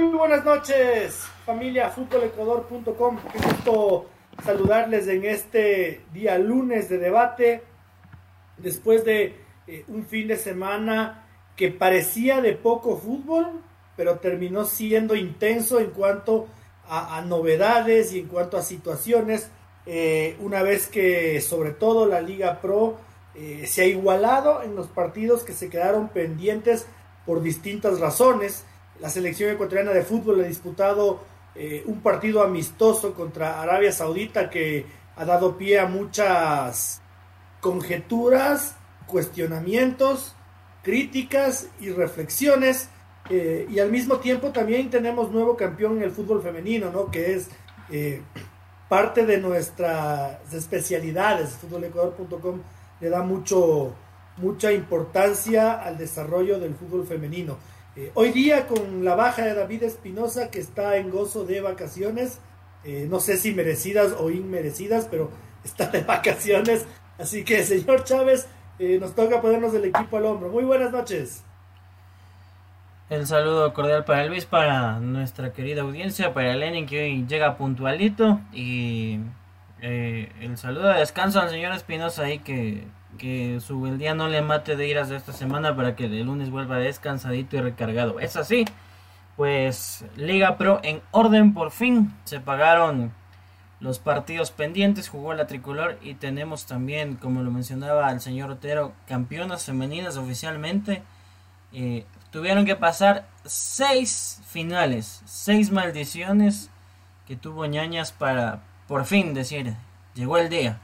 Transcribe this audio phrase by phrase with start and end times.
[0.00, 3.18] Muy buenas noches, familia futbolecuador.com.
[3.30, 4.06] Qué gusto
[4.42, 7.62] saludarles en este día lunes de debate
[8.56, 13.60] después de eh, un fin de semana que parecía de poco fútbol,
[13.94, 16.48] pero terminó siendo intenso en cuanto
[16.88, 19.50] a, novedades y en cuanto a situaciones,
[19.84, 22.96] eh, una vez que sobre todo la Liga Pro
[23.34, 26.86] eh, se ha igualado en los partidos que se quedaron pendientes
[27.26, 28.64] por distintas razones.
[29.00, 31.20] La selección ecuatoriana de fútbol ha disputado
[31.54, 34.84] eh, un partido amistoso contra Arabia Saudita que
[35.16, 37.00] ha dado pie a muchas
[37.60, 38.76] conjeturas,
[39.06, 40.34] cuestionamientos,
[40.82, 42.88] críticas y reflexiones.
[43.28, 47.10] Eh, y al mismo tiempo también tenemos nuevo campeón en el fútbol femenino, ¿no?
[47.10, 47.48] Que es
[47.90, 48.22] eh,
[48.88, 51.50] parte de nuestras especialidades.
[51.56, 52.60] Futbolecuador.com
[53.00, 53.94] le da mucho,
[54.36, 57.56] mucha importancia al desarrollo del fútbol femenino.
[57.96, 62.38] Eh, hoy día con la baja de David Espinosa que está en gozo de vacaciones,
[62.84, 65.30] eh, no sé si merecidas o inmerecidas, pero
[65.64, 66.86] está de vacaciones.
[67.18, 70.50] Así que, señor Chávez, eh, nos toca ponernos el equipo al hombro.
[70.50, 71.42] Muy buenas noches.
[73.10, 78.40] El saludo cordial para Luis, para nuestra querida audiencia, para Lenin que hoy llega puntualito
[78.52, 79.18] y
[79.80, 82.84] el saludo de descanso al señor Espinosa ahí que,
[83.18, 86.22] que su el día no le mate de iras de esta semana para que el
[86.22, 88.20] lunes vuelva descansadito y recargado.
[88.20, 88.64] Es así,
[89.36, 93.12] pues Liga Pro en orden por fin se pagaron
[93.80, 98.92] los partidos pendientes, jugó la tricolor y tenemos también, como lo mencionaba el señor Otero,
[99.06, 101.02] campeonas femeninas oficialmente.
[101.72, 106.70] Eh, tuvieron que pasar seis finales, seis maldiciones
[107.26, 108.60] que tuvo ñañas para
[108.90, 109.76] por fin decir,
[110.16, 110.80] llegó el día.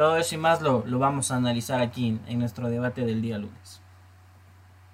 [0.00, 3.36] Todo eso y más lo, lo vamos a analizar aquí en, nuestro debate del día
[3.36, 3.82] lunes.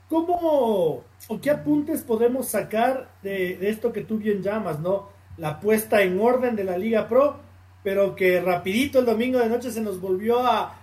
[0.08, 5.08] ¿Cómo o qué apuntes podemos sacar de, esto que tú bien llamas, no?
[5.36, 7.36] La puesta en orden de la Liga Pro,
[7.84, 10.74] pero que rapidito el domingo de noche se nos volvió a,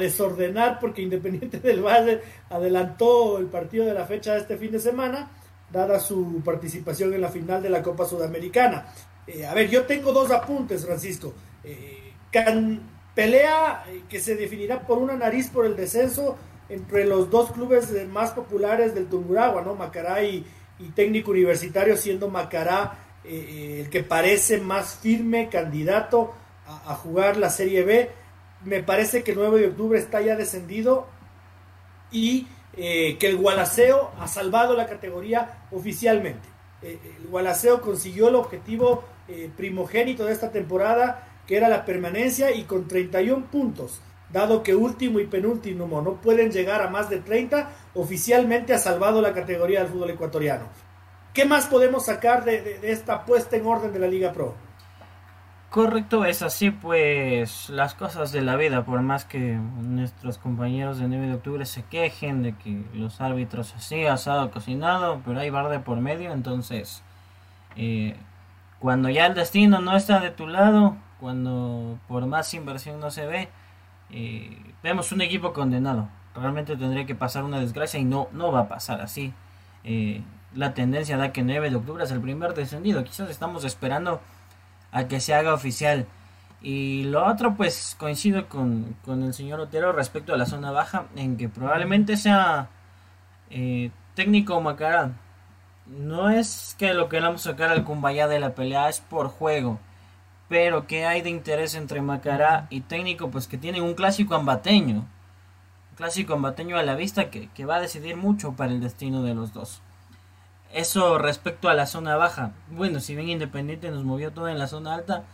[0.00, 4.80] desordenar porque Independiente del Valle adelantó el partido de la fecha de este fin de
[4.80, 5.30] semana,
[5.70, 8.88] dada su participación en la final de la Copa Sudamericana.
[9.24, 11.32] Eh, a ver, yo tengo dos apuntes, Francisco.
[11.62, 12.14] Eh,
[13.18, 16.36] pelea eh, que se definirá por una nariz por el descenso
[16.68, 19.74] entre los dos clubes más populares del Tunguragua, ¿no?
[19.74, 20.46] Macará y,
[20.94, 26.32] Técnico Universitario, siendo Macará el que parece más firme candidato
[26.66, 28.10] a, jugar la Serie B
[28.64, 31.06] me parece que el 9 de octubre está ya descendido
[32.10, 32.46] y
[32.76, 36.48] eh, que el Gualaceo ha salvado la categoría oficialmente.
[36.82, 42.54] Eh, el Gualaceo consiguió el objetivo eh, primogénito de esta temporada, que era la permanencia,
[42.54, 44.00] y con 31 puntos,
[44.32, 49.20] dado que último y penúltimo no pueden llegar a más de 30, oficialmente ha salvado
[49.20, 50.66] la categoría del fútbol ecuatoriano.
[51.32, 54.54] ¿Qué más podemos sacar de, de, de esta puesta en orden de la Liga Pro?
[55.70, 61.08] Correcto, es así pues las cosas de la vida, por más que nuestros compañeros de
[61.08, 65.78] 9 de octubre se quejen de que los árbitros así, asado, cocinado, pero hay barde
[65.78, 67.02] por medio, entonces
[67.76, 68.16] eh,
[68.78, 73.26] cuando ya el destino no está de tu lado, cuando por más inversión no se
[73.26, 73.48] ve,
[74.10, 76.08] eh, vemos un equipo condenado.
[76.34, 79.32] Realmente tendría que pasar una desgracia y no, no va a pasar así.
[79.84, 80.22] Eh,
[80.54, 84.20] la tendencia da que 9 de octubre es el primer descendido, quizás estamos esperando
[84.92, 86.06] a que se haga oficial.
[86.60, 91.06] Y lo otro, pues coincido con, con, el señor Otero respecto a la zona baja,
[91.14, 92.68] en que probablemente sea
[93.50, 95.12] eh, técnico Macará.
[95.86, 99.78] No es que lo queramos sacar al Cumbaya de la pelea, es por juego.
[100.48, 104.96] Pero que hay de interés entre Macará y técnico, pues que tienen un clásico ambateño.
[104.96, 109.22] Un clásico ambateño a la vista que, que va a decidir mucho para el destino
[109.22, 109.82] de los dos.
[110.72, 112.52] Eso respecto a la zona baja.
[112.70, 115.24] Bueno, si bien Independiente nos movió todo en la zona alta,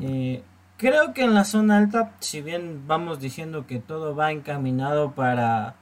[0.00, 0.42] eh,
[0.78, 5.74] creo que en la zona alta, si bien vamos diciendo que todo va encaminado para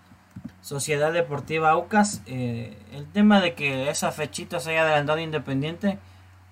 [0.61, 5.99] Sociedad Deportiva Aucas, eh, el tema de que esa fechita se haya adelantado Independiente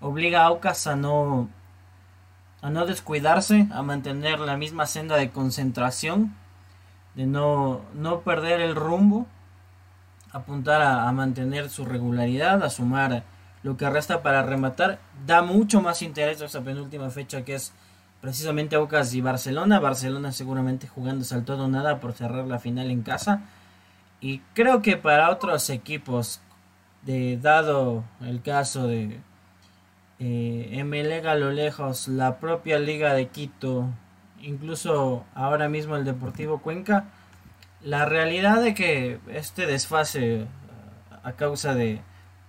[0.00, 1.48] obliga a Aucas a no,
[2.60, 6.34] a no descuidarse, a mantener la misma senda de concentración,
[7.14, 9.26] de no, no perder el rumbo
[10.32, 13.24] apuntar a, mantener su regularidad, a sumar
[13.62, 14.98] lo que resta para rematar.
[15.26, 17.72] Da mucho más interés a esa penúltima fecha que es
[18.20, 19.80] precisamente Aucas y Barcelona.
[19.80, 23.42] Barcelona seguramente jugando al todo nada por cerrar la final en casa.
[24.20, 26.40] Y creo que para otros equipos,
[27.02, 29.20] de, dado el caso de
[30.20, 33.88] eh, a lo lejos, la propia Liga de Quito,
[34.40, 37.04] incluso ahora mismo el Deportivo Cuenca,
[37.82, 40.46] la realidad de que este desfase
[41.22, 42.00] a causa de,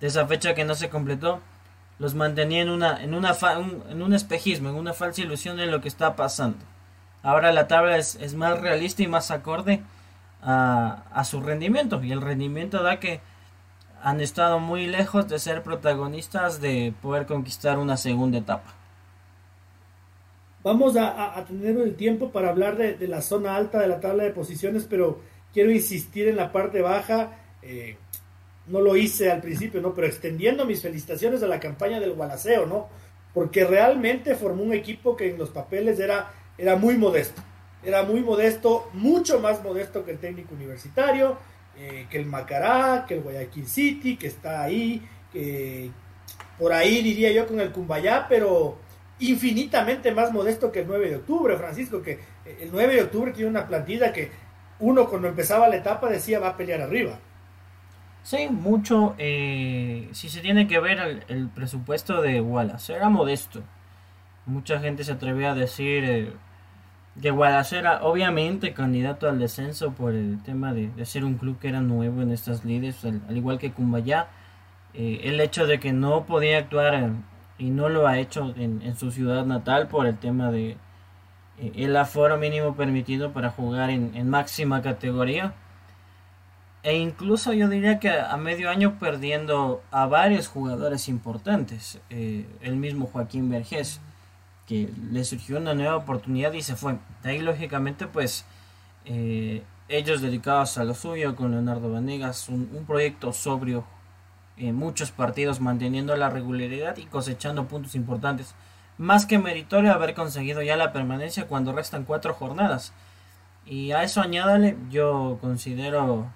[0.02, 1.42] esa fecha que no se completó
[2.00, 5.66] los mantenía en una en una un, en un espejismo, en una falsa ilusión de
[5.66, 6.60] lo que está pasando.
[7.22, 9.82] Ahora la tabla es, más realista y más acorde
[10.42, 13.20] a, su rendimiento y el rendimiento da que
[14.02, 18.76] han estado muy lejos de ser protagonistas de poder conquistar una segunda etapa.
[20.64, 24.32] Vamos a, tener el tiempo para hablar de, la zona alta de la tabla de
[24.32, 25.20] posiciones, pero
[25.54, 27.38] quiero insistir en la parte baja.
[27.62, 27.98] Eh,
[28.68, 29.94] no lo hice al principio, ¿no?
[29.94, 32.88] Pero extendiendo mis felicitaciones a la campaña del Gualaceo, ¿no?
[33.34, 37.42] Porque realmente formó un equipo que en los papeles era, era muy modesto.
[37.82, 41.38] Era muy modesto, mucho más modesto que el técnico universitario,
[41.80, 45.90] eh, que el Macará, que el Guayaquil City, que está ahí, que
[46.58, 48.78] por ahí diría yo con el Cumbayá, pero
[49.20, 52.20] infinitamente más modesto que el 9 de octubre, Francisco, que
[52.60, 54.30] el 9 de octubre tiene una plantilla que
[54.80, 57.20] uno cuando empezaba la etapa decía va a pelear arriba.
[58.24, 59.16] Sí, mucho.
[59.18, 63.64] Eh, si se tiene que ver el, presupuesto de Wallace, era modesto.
[64.46, 66.34] Mucha gente se atrevía a decir eh,
[67.16, 71.82] Wallace era obviamente candidato al descenso por el tema de, ser un club que era
[71.82, 74.28] nuevo en estas lides, al, igual que Cumbayá.
[74.94, 77.12] Eh, el hecho de que no podía actuar
[77.60, 80.78] y no lo ha hecho en, su ciudad natal por el tema de
[81.60, 85.54] eh, el aforo mínimo permitido para jugar en, máxima categoría
[86.82, 92.78] e incluso yo diría que a, medio año perdiendo a varios jugadores importantes eh, el
[92.78, 94.02] mismo Joaquín Vergés
[94.70, 98.46] que le surgió una nueva oportunidad y se fue de ahí lógicamente pues
[99.04, 103.84] eh, ellos dedicados a lo suyo con Leonardo Vanegas un, proyecto sobrio
[104.74, 108.56] muchos partidos manteniendo la regularidad y cosechando puntos importantes.
[108.98, 112.92] Más que meritorio haber conseguido ya la permanencia cuando restan cuatro jornadas.
[113.66, 116.30] Y a eso añádale, yo considero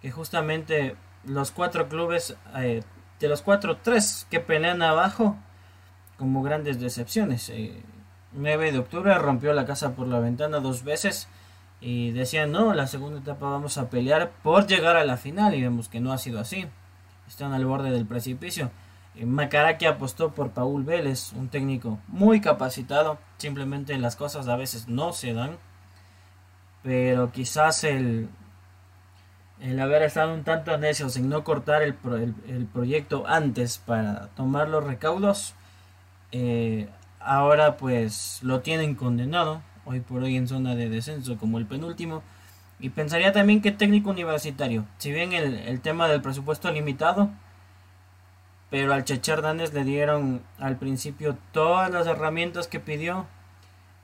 [0.00, 2.82] que justamente los cuatro clubes, eh,
[3.20, 5.36] de los cuatro, tres que pelean abajo,
[6.16, 7.52] como grandes decepciones.
[8.32, 11.28] 9 eh, de octubre rompió la casa por la ventana dos veces
[11.80, 15.62] y decían, no, la segunda etapa vamos a pelear por llegar a la final y
[15.62, 16.68] vemos que no ha sido así
[17.32, 18.70] están al borde del precipicio.
[19.16, 23.18] Eh, Macaraki apostó por Paul Vélez, un técnico muy capacitado.
[23.38, 25.58] Simplemente las cosas a veces no se dan.
[26.82, 28.28] Pero quizás el,
[29.60, 31.96] el haber estado un tanto necios en no cortar el,
[32.48, 35.54] el, proyecto antes para tomar los recaudos,
[36.32, 36.88] eh,
[37.20, 42.22] ahora pues lo tienen condenado, hoy por hoy en zona de descenso como el penúltimo.
[42.80, 47.30] Y pensaría también que técnico universitario, si bien el, tema del presupuesto limitado,
[48.70, 53.26] pero al Cheche Hernández le dieron al principio todas las herramientas que pidió.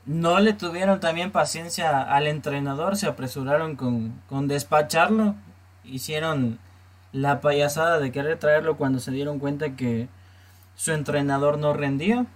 [0.07, 5.35] No le tuvieron también paciencia al entrenador, se apresuraron con, con despacharlo,
[5.85, 6.61] hicieron
[7.13, 10.09] la payasada de querer traerlo cuando se dieron cuenta que
[10.79, 12.27] su entrenador no rendía.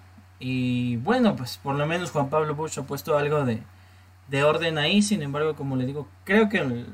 [0.40, 3.62] Y bueno, pues por lo menos Juan Pablo Bush ha puesto algo de,
[4.26, 5.00] de orden ahí.
[5.00, 6.84] Sin embargo, como le digo, creo que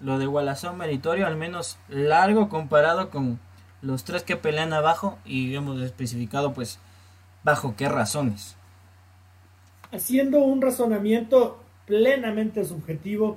[0.00, 3.38] lo de Gualazón meritorio, al menos largo comparado con
[3.82, 6.78] los tres que pelean abajo y hemos especificado pues
[7.44, 8.56] bajo qué razones.
[9.92, 13.36] Haciendo un razonamiento plenamente subjetivo,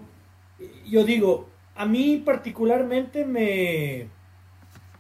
[0.86, 4.08] yo digo, a mí particularmente me,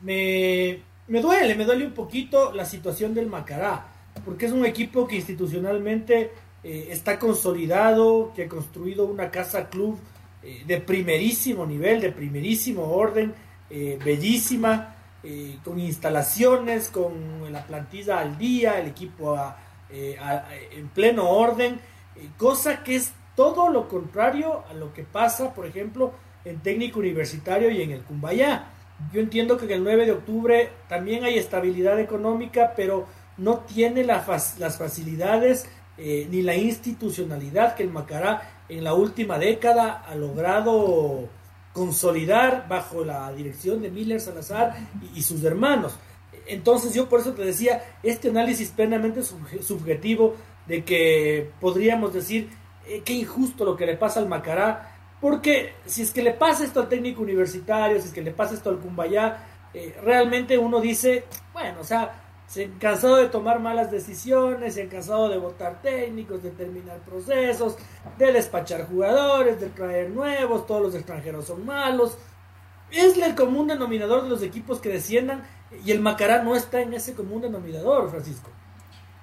[0.02, 3.88] me, me duele, me duele un poquito la situación del Macará,
[4.26, 6.32] porque es un equipo que institucionalmente
[6.64, 10.00] eh, está consolidado, que ha construido una casa club
[10.42, 13.34] eh, de primerísimo nivel, de primerísimo orden,
[13.70, 14.90] eh, bellísima,
[15.64, 17.14] con instalaciones, con
[17.50, 19.40] la plantilla al día, el equipo
[19.90, 21.80] en pleno orden,
[22.36, 26.12] cosa que es todo lo contrario a lo que pasa, por ejemplo,
[26.44, 28.68] en técnico universitario y en el Cumbayá.
[29.12, 33.08] Yo entiendo que el 9 de octubre también hay estabilidad económica, pero
[33.38, 34.26] no tiene las
[34.78, 41.30] facilidades eh, ni la institucionalidad que el Macará en la última década ha logrado
[41.72, 44.76] consolidar bajo la dirección de Miller Salazar
[45.14, 45.96] y, sus hermanos.
[46.48, 50.36] Entonces yo por eso te decía, este análisis plenamente subjetivo
[50.68, 52.50] de que podríamos decir
[52.88, 54.93] eh, qué injusto lo que le pasa al Macará,
[55.24, 58.56] Porque si es que le pasa esto al técnico universitario, si es que le pasa
[58.56, 59.38] esto al Cumbayá,
[59.74, 62.12] eh, realmente uno dice, bueno, o sea,
[62.46, 66.98] se han cansado de tomar malas decisiones, se han cansado de votar técnicos, de terminar
[67.06, 67.78] procesos,
[68.18, 72.18] de despachar jugadores, de traer nuevos, todos los extranjeros son malos.
[72.92, 75.44] Es el común denominador de los equipos que desciendan
[75.86, 78.50] y el Macará no está en ese común denominador, Francisco.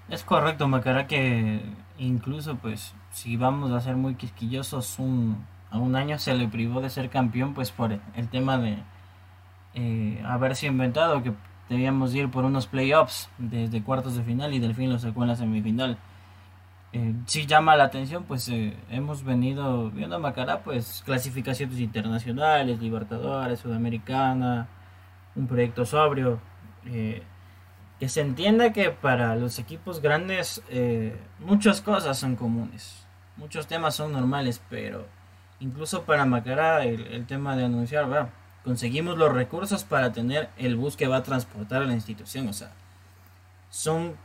[0.08, 1.60] Es correcto, Macará, que
[1.98, 6.80] incluso pues si vamos a ser muy quisquillosos, un, a un año se le privó
[6.80, 8.78] de ser campeón pues por el tema de
[9.74, 11.32] eh, haberse inventado que
[11.68, 15.28] debíamos ir por unos playoffs desde cuartos de final y del fin lo sacó en
[15.28, 15.96] la semifinal.
[16.92, 22.80] Eh, si llama la atención, pues eh, hemos venido viendo a Macará, pues clasificaciones internacionales,
[22.80, 24.66] Libertadores, Sudamericana,
[25.36, 26.40] un proyecto sobrio.
[26.82, 30.62] Que se entienda que para los equipos grandes
[31.38, 35.06] muchas cosas son comunes, muchos temas son normales, pero
[35.60, 38.30] incluso para Macará el, tema de anunciar,
[38.64, 42.48] conseguimos los recursos para tener el bus que va a transportar a la institución.
[42.48, 42.72] O sea,
[43.70, 44.16] son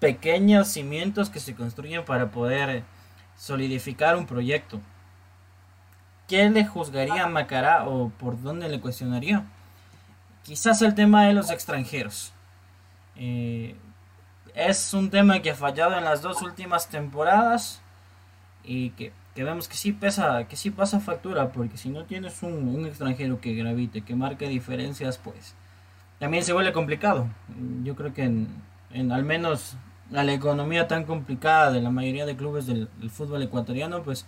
[0.00, 2.82] pequeños cimientos que se construyen para poder
[3.36, 4.80] solidificar un proyecto.
[6.26, 9.44] ¿Qué le juzgaría a Macará o por dónde le cuestionaría?
[10.42, 12.32] Quizás el tema de los extranjeros.
[13.16, 13.76] Eh,
[14.54, 17.80] es un tema que ha fallado en las dos últimas temporadas
[18.64, 22.42] y que que vemos que sí pesa, que sí pasa factura, porque si no tienes
[22.42, 25.54] un, extranjero que gravite, que marque diferencias, pues
[26.18, 27.28] también se vuelve complicado.
[27.84, 29.76] Yo creo que en, al menos
[30.12, 34.26] a la economía tan complicada de la mayoría de clubes del, fútbol ecuatoriano, pues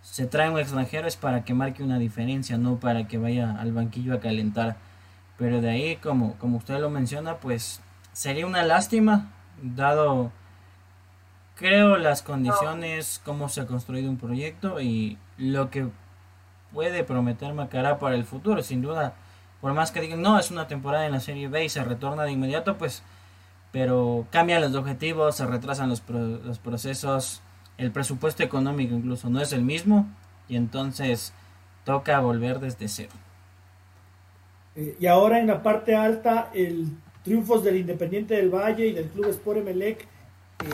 [0.00, 3.72] se trae un extranjero es para que marque una diferencia, no para que vaya al
[3.72, 4.78] banquillo a calentar.
[5.36, 7.82] Pero de ahí, como, como usted lo menciona, pues
[8.14, 9.30] sería una lástima,
[9.62, 10.32] dado
[11.58, 15.88] creo las condiciones, cómo se ha construido un proyecto y lo que
[16.72, 18.62] puede prometer Macará para el futuro.
[18.62, 19.14] Sin duda,
[19.60, 22.22] por más que digan, no, es una temporada en la Serie B y se retorna
[22.22, 23.02] de inmediato, pues,
[23.72, 27.42] pero cambian los objetivos, se retrasan los, los procesos,
[27.76, 30.06] el presupuesto económico incluso no es el mismo
[30.48, 31.32] y entonces
[31.84, 33.12] toca volver desde cero.
[34.76, 36.86] Eh, y ahora en la parte alta, el
[37.24, 40.06] triunfos del Independiente del Valle y del Club Sport Emelec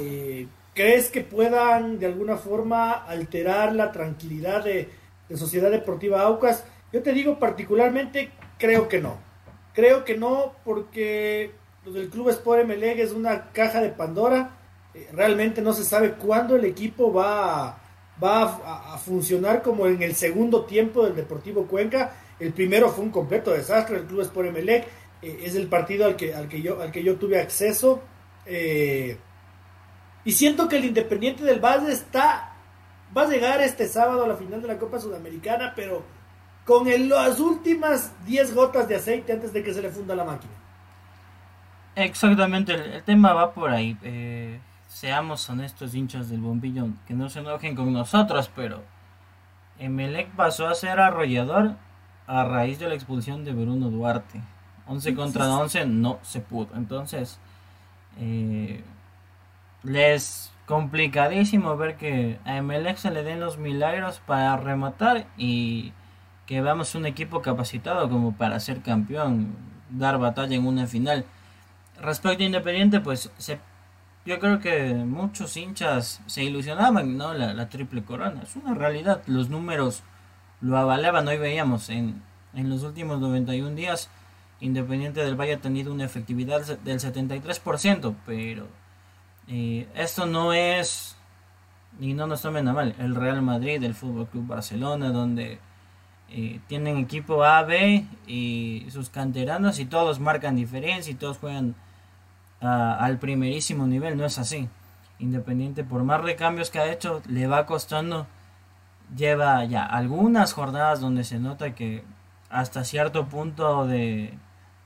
[0.01, 4.89] eh, ¿Crees que puedan de alguna forma alterar la tranquilidad de,
[5.37, 6.65] Sociedad Deportiva Aucas?
[6.93, 9.19] Yo te digo particularmente, creo que no.
[9.73, 11.53] Creo que no porque
[11.85, 14.51] lo del Club Sport Emelec es una caja de Pandora.
[14.95, 17.79] Eh, realmente no se sabe cuándo el equipo va,
[18.23, 22.17] va a, funcionar como en el segundo tiempo del Deportivo Cuenca.
[22.41, 24.87] El primero fue un completo desastre, el Club Sport Emelec.
[25.23, 28.03] Eh, es el partido al que, al que, yo, al que yo tuve acceso.
[28.45, 29.17] Eh,
[30.25, 32.51] y siento que el Independiente del Valle está.
[33.17, 36.03] Va a llegar este sábado a la final de la Copa Sudamericana, pero
[36.65, 40.53] con las últimas 10 gotas de aceite antes de que se le funda la máquina.
[41.95, 43.97] Exactamente, el, tema va por ahí.
[44.03, 48.83] Eh, seamos honestos, hinchas del bombillo, que no se enojen con nosotros, pero
[49.79, 51.77] Emelec pasó a ser arrollador
[52.27, 54.41] a raíz de la expulsión de Bruno Duarte.
[54.87, 56.69] 11 contra 11 no se pudo.
[56.75, 57.39] Entonces,
[58.19, 58.83] eh,
[59.85, 65.93] les complicadísimo ver que a MLX se le den los milagros para rematar y
[66.47, 69.55] que veamos un equipo capacitado como para ser campeón,
[69.91, 71.25] dar batalla en una final.
[72.01, 73.59] Respecto a Independiente, pues se,
[74.27, 77.35] yo creo que muchos hinchas se ilusionaban, ¿no?
[77.35, 78.43] La, la triple corona.
[78.43, 80.03] Es una realidad, los números
[80.61, 81.29] lo avalaban.
[81.29, 82.23] Hoy veíamos en,
[82.55, 84.11] en los últimos 91 días,
[84.61, 88.67] Independiente del Valle ha tenido una efectividad del 73%, pero
[89.49, 91.17] esto no es,
[92.01, 95.59] y no nos tomen a mal, el Real Madrid, el Fútbol Club Barcelona, donde
[96.31, 101.75] eh, tienen equipo A, B y sus canteranos y todos marcan diferencia y todos juegan
[102.61, 104.17] al primerísimo nivel.
[104.17, 104.69] No es así.
[105.19, 108.27] Independiente, por más recambios que ha hecho, le va costando.
[109.15, 112.05] Lleva ya algunas jornadas donde se nota que
[112.49, 114.37] hasta cierto punto de,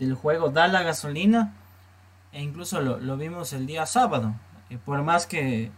[0.01, 1.55] del juego da la gasolina.
[2.33, 4.35] E incluso lo, lo vimos el día sábado
[4.77, 5.71] por más que,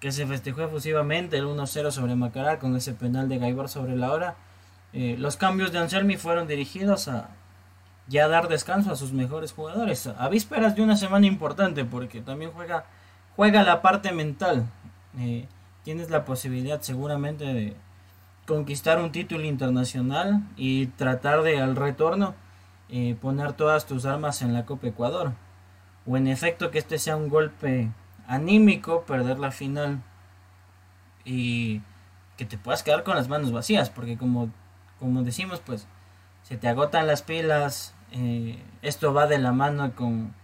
[0.00, 4.36] se festejó efusivamente el 1-0 sobre Macará con ese penal de Gaibor sobre la hora,
[4.92, 7.30] eh, los cambios de Anselmi fueron dirigidos a
[8.06, 12.52] ya dar descanso a sus mejores jugadores, a vísperas de una semana importante, porque también
[12.52, 12.86] juega,
[13.36, 14.66] juega la parte mental.
[15.18, 15.46] Eh,
[15.84, 17.76] tienes la posibilidad seguramente de
[18.46, 22.34] conquistar un título internacional y tratar de al retorno
[22.88, 25.32] eh, poner todas tus armas en la Copa Ecuador.
[26.06, 27.90] O en efecto que este sea un golpe
[28.28, 30.02] anímico perder la final
[31.24, 31.82] y
[32.36, 34.50] que te puedas quedar con las manos vacías, porque como,
[35.00, 35.88] como decimos, pues
[36.42, 40.34] se te agotan las pilas, eh, esto va de la mano con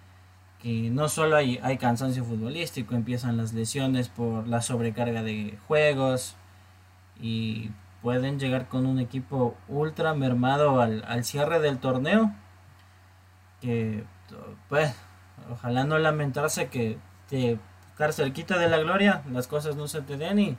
[0.61, 6.37] que no solo hay, hay cansancio futbolístico, empiezan las lesiones por la sobrecarga de juegos
[7.21, 7.71] y
[8.03, 12.35] pueden llegar con un equipo ultra mermado al, al cierre del torneo.
[13.61, 14.05] Que
[14.69, 14.95] pues
[15.51, 16.99] ojalá no lamentarse que
[17.29, 17.59] te
[17.95, 20.57] estar cerquita de la gloria, las cosas no se te den y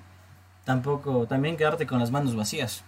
[0.63, 2.86] tampoco también quedarte con las manos vacías.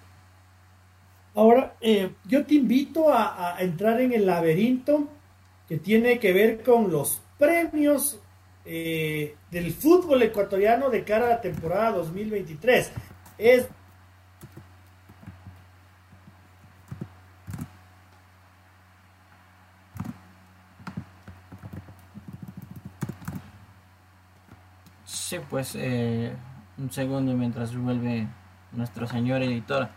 [1.36, 5.10] Ahora, eh, yo te invito a, entrar en el laberinto
[5.68, 8.20] que tiene que ver con los premios
[8.64, 12.92] eh, del fútbol ecuatoriano de cara a la temporada 2023.
[13.38, 13.68] Es
[25.28, 26.32] Sí, pues eh,
[26.78, 28.28] un segundo mientras vuelve
[28.72, 29.90] nuestro señor editor.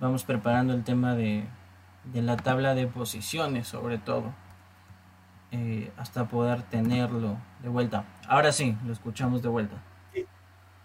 [0.00, 1.44] Vamos preparando el tema de,
[2.14, 4.32] la tabla de posiciones, sobre todo,
[5.52, 8.06] eh, hasta poder tenerlo de vuelta.
[8.26, 9.82] Ahora sí, lo escuchamos de vuelta.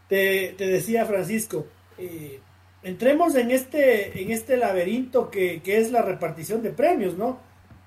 [0.10, 1.66] Te, decía Francisco,
[1.98, 2.42] eh,
[2.84, 7.40] entremos en este, en este laberinto que, que es la repartición de premios, ¿no?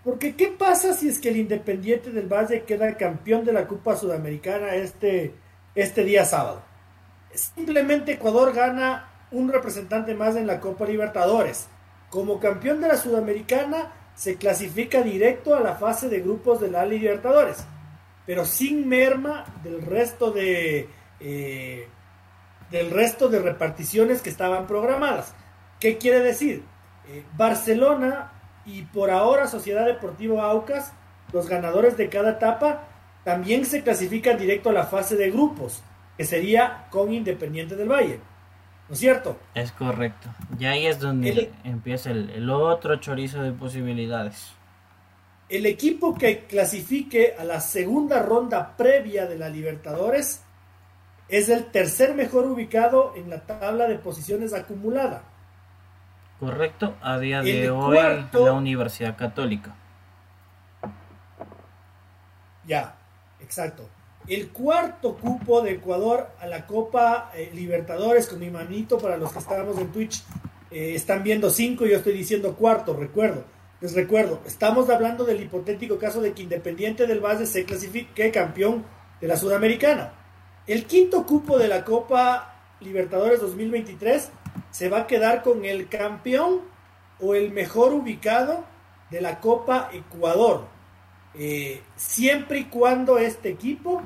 [0.04, 3.94] Porque ¿qué pasa si es que el Independiente del Valle queda campeón de la Copa
[3.94, 5.34] Sudamericana este
[5.74, 6.62] este día sábado.
[7.32, 11.68] Simplemente Ecuador gana un representante más en la Copa Libertadores.
[12.10, 16.84] Como campeón de la Sudamericana se clasifica directo a la fase de grupos de la
[16.84, 17.64] Libertadores,
[18.26, 20.88] pero sin merma del resto de
[21.20, 21.88] eh,
[22.70, 25.34] del resto de reparticiones que estaban programadas.
[25.78, 26.64] ¿Qué quiere decir?
[27.08, 28.32] Eh, Barcelona
[28.64, 30.92] y por ahora Sociedad Deportiva Aucas,
[31.32, 32.88] los ganadores de cada etapa,
[33.24, 35.82] también se clasifican directo a la fase de grupos,
[36.16, 38.20] que sería con Independiente del Valle.
[38.88, 39.38] ¿No es cierto?
[39.54, 40.28] Es correcto.
[40.58, 44.52] Y ahí es donde empieza el, otro chorizo de posibilidades.
[45.48, 50.42] El equipo que clasifique a la segunda ronda previa de la Libertadores
[51.28, 55.22] es el tercer mejor ubicado en la tabla de posiciones acumulada.
[56.40, 57.96] Correcto, a día de hoy
[58.32, 59.74] la Universidad Católica.
[62.66, 62.96] Ya,
[63.52, 63.86] Exacto.
[64.28, 69.30] El cuarto cupo de Ecuador a la Copa eh, Libertadores con mi manito para los
[69.30, 70.22] que estábamos en Twitch.
[70.70, 73.44] Eh, están viendo cinco, yo estoy diciendo cuarto, recuerdo.
[73.82, 78.86] Les recuerdo, estamos hablando del hipotético caso de que Independiente del Valle se clasifique campeón
[79.20, 80.14] de la Sudamericana.
[80.66, 84.30] El quinto cupo de la Copa Libertadores 2023
[84.70, 86.62] se va a quedar con el campeón
[87.20, 88.64] o el mejor ubicado
[89.10, 90.71] de la Copa Ecuador.
[91.34, 94.02] Eh, siempre y cuando este equipo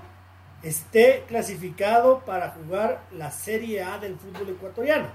[0.62, 5.09] esté clasificado para jugar la Serie A del fútbol ecuatoriano.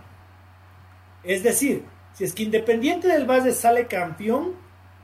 [1.24, 4.56] Es decir, si es que Independiente del Valle sale campeón,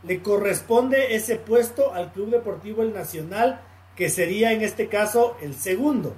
[0.04, 3.62] le corresponde ese puesto al Club Deportivo El Nacional,
[3.96, 6.16] que sería en este caso el segundo.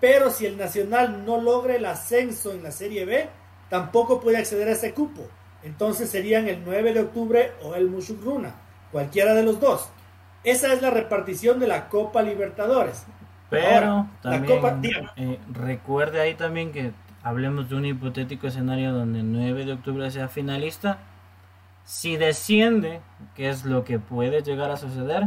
[0.00, 3.28] Pero si el Nacional no logra el ascenso en la Serie B,
[3.68, 5.28] tampoco puede acceder a ese cupo.
[5.62, 8.54] Entonces serían el 9 de octubre o el Mushugruna,
[8.90, 9.90] cualquiera de los dos.
[10.44, 13.04] Esa es la repartición de la Copa Libertadores.
[13.50, 19.64] Pero también eh, recuerde ahí también que hablemos de un hipotético escenario donde el 9
[19.64, 20.98] de octubre sea finalista.
[21.84, 23.00] Si desciende,
[23.34, 25.24] que es lo que puede llegar a suceder,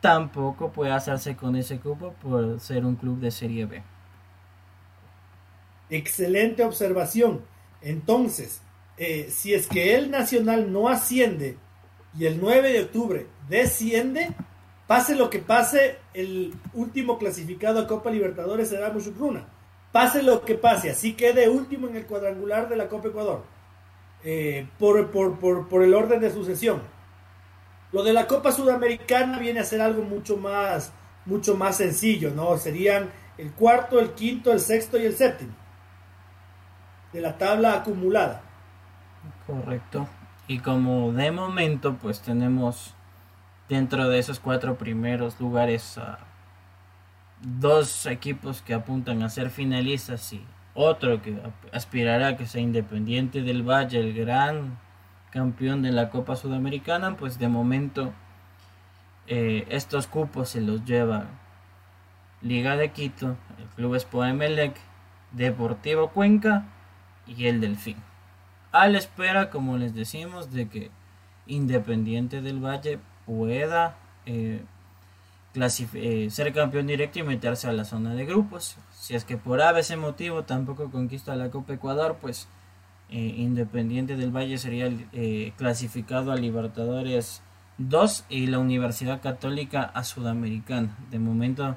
[0.00, 3.82] tampoco puede hacerse con ese cupo por ser un club de Serie B.
[5.90, 7.42] Excelente observación.
[7.82, 8.62] Entonces,
[8.96, 11.58] eh, si es que el Nacional no asciende
[12.18, 14.30] y el 9 de octubre desciende,
[14.86, 19.46] pase lo que pase, el último clasificado a Copa Libertadores será Mushukruna.
[19.92, 23.42] Pase lo que pase, así quede último en el cuadrangular de la Copa Ecuador,
[24.24, 26.80] eh, por, por, el orden de sucesión.
[27.92, 30.92] Lo de la Copa Sudamericana viene a ser algo mucho más,
[31.26, 32.56] mucho más sencillo, ¿no?
[32.56, 35.54] Serían el cuarto, el quinto, el sexto y el séptimo
[37.12, 38.42] de la tabla acumulada.
[39.46, 40.08] Correcto.
[40.50, 42.96] Y como de momento pues tenemos
[43.68, 45.96] dentro de esos cuatro primeros lugares
[47.40, 51.40] dos equipos que apuntan a ser finalistas y otro que
[51.72, 54.76] aspirará a que sea independiente del Valle, el gran
[55.30, 58.12] campeón de la Copa Sudamericana, pues de momento
[59.28, 61.26] eh, estos cupos se los lleva
[62.42, 64.74] Liga de Quito, el Club Expo Emelec,
[65.30, 66.64] Deportivo Cuenca
[67.28, 68.09] y el Delfín
[68.72, 70.90] a la espera, como les decimos, de que
[71.46, 74.62] Independiente del Valle pueda eh,
[75.54, 78.76] eh, ser campeón directo y meterse a la zona de grupos.
[78.92, 82.46] Si es que por ese motivo tampoco conquista la Copa Ecuador, pues
[83.08, 84.88] eh, Independiente del Valle sería
[85.56, 87.42] clasificado a Libertadores
[87.78, 90.96] 2 y la Universidad Católica a Sudamericana.
[91.10, 91.76] De momento,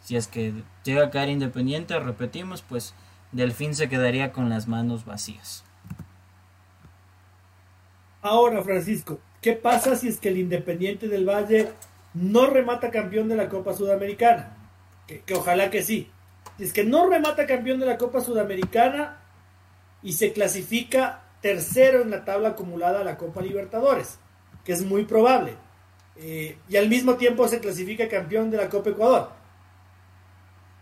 [0.00, 2.94] si es que llega a caer Independiente, repetimos, pues
[3.32, 5.64] Delfín se quedaría con las manos vacías.
[8.22, 11.70] Ahora, Francisco, ¿qué pasa si es que el Independiente del Valle
[12.14, 14.56] no remata campeón de la Copa Sudamericana?
[15.06, 16.10] Que, ojalá que sí.
[16.58, 19.22] Si es que no remata campeón de la Copa Sudamericana
[20.02, 24.18] y se clasifica tercero en la tabla acumulada a la Copa Libertadores,
[24.64, 25.54] que es muy probable.
[26.16, 29.39] Eh, y al mismo tiempo se clasifica campeón de la Copa Ecuador.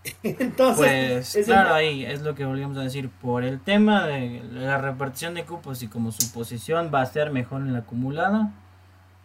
[0.23, 3.11] Entonces, pues claro, ahí es lo que volvíamos a decir.
[3.11, 7.31] Por el tema de la repartición de cupos y como su posición va a ser
[7.31, 8.53] mejor en la acumulada,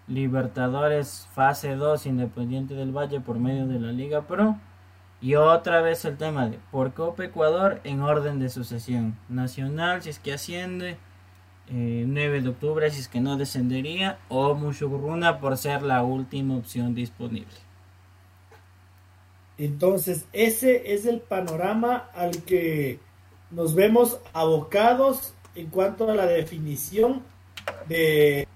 [0.07, 4.57] Libertadores fase 2 Independiente del Valle por medio de la Liga Pro.
[5.21, 9.17] Y otra vez el tema de por Copa Ecuador en orden de sucesión.
[9.29, 10.97] Nacional si es que asciende.
[11.69, 14.17] 9 eh, de octubre si es que no descendería.
[14.27, 17.55] O Mushuruna por ser la última opción disponible.
[19.57, 22.99] Entonces, ese es el panorama al que
[23.51, 27.21] nos vemos abocados en cuanto a la definición
[27.87, 28.47] de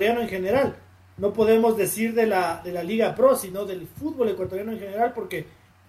[0.00, 0.76] en general.
[1.18, 5.12] No podemos decir de la, de la Liga Pro, sino del fútbol ecuatoriano en general,
[5.14, 5.40] porque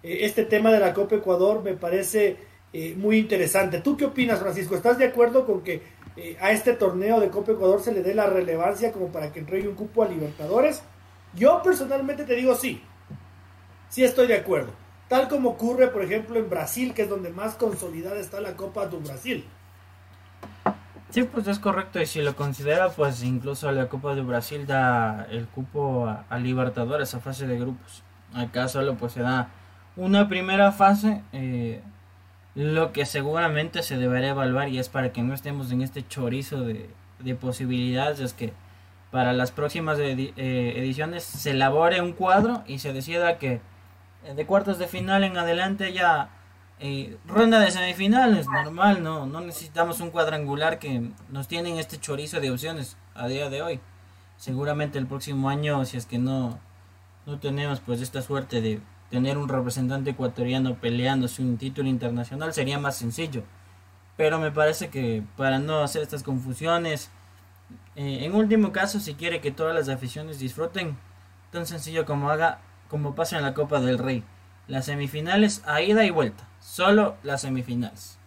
[0.04, 2.38] eh, este tema de la Copa Ecuador me parece
[2.74, 3.80] eh, muy interesante.
[3.80, 4.76] ¿Tú qué opinas, Francisco?
[4.76, 5.82] ¿Estás de acuerdo con que
[6.18, 9.40] eh, a este torneo de Copa Ecuador se le dé la relevancia como para que
[9.40, 10.84] entregue un cupo a Libertadores?
[11.34, 12.84] Yo personalmente te digo sí
[13.94, 14.72] sí estoy de acuerdo.
[15.08, 18.88] Tal como ocurre, por ejemplo, en Brasil, que es donde más consolidada está la Copa
[18.88, 19.46] do Brasil.
[21.12, 22.02] Sí, pues es correcto.
[22.02, 27.14] Y si lo considera, pues incluso la Copa de Brasil da el cupo a, Libertadores,
[27.14, 28.02] a fase de grupos.
[28.34, 29.50] Acá solo pues se da
[29.96, 31.22] una primera fase.
[31.32, 31.84] Eh,
[32.56, 36.62] lo que seguramente se deberá evaluar y es para que no estemos en este chorizo
[36.62, 36.90] de,
[37.40, 38.54] posibilidades es que
[39.12, 43.62] para las próximas eh, ediciones se elabore un cuadro y se decida que
[44.36, 46.30] de cuartos de final en adelante ya
[46.80, 52.42] eh, ronda de semifinales, normal, no, no necesitamos un cuadrangular que nos tienen este chorizo
[52.42, 53.80] de opciones a día de hoy.
[54.38, 56.60] Seguramente el próximo año, si es que no,
[57.26, 62.80] no tenemos pues esta suerte de tener un representante ecuatoriano peleándose un título internacional, sería
[62.80, 63.44] más sencillo.
[64.18, 67.12] Pero me parece que para no hacer estas confusiones,
[67.96, 70.98] eh, en último caso, si quiere que todas las aficiones disfruten,
[71.52, 72.60] tan sencillo como haga
[72.94, 74.24] como pasa en la Copa del Rey.
[74.68, 76.48] Las semifinales a ida y vuelta.
[76.60, 78.20] Solo las semifinales.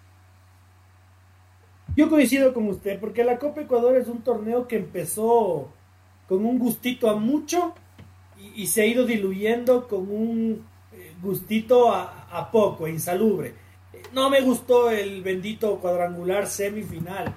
[1.96, 5.72] Yo coincido con usted, porque la Copa Ecuador es un torneo que empezó
[6.29, 7.76] con un gustito a mucho
[8.57, 13.55] y, se ha ido diluyendo con un eh, gustito a, poco, insalubre.
[14.12, 17.33] No me gustó el bendito cuadrangular semifinal.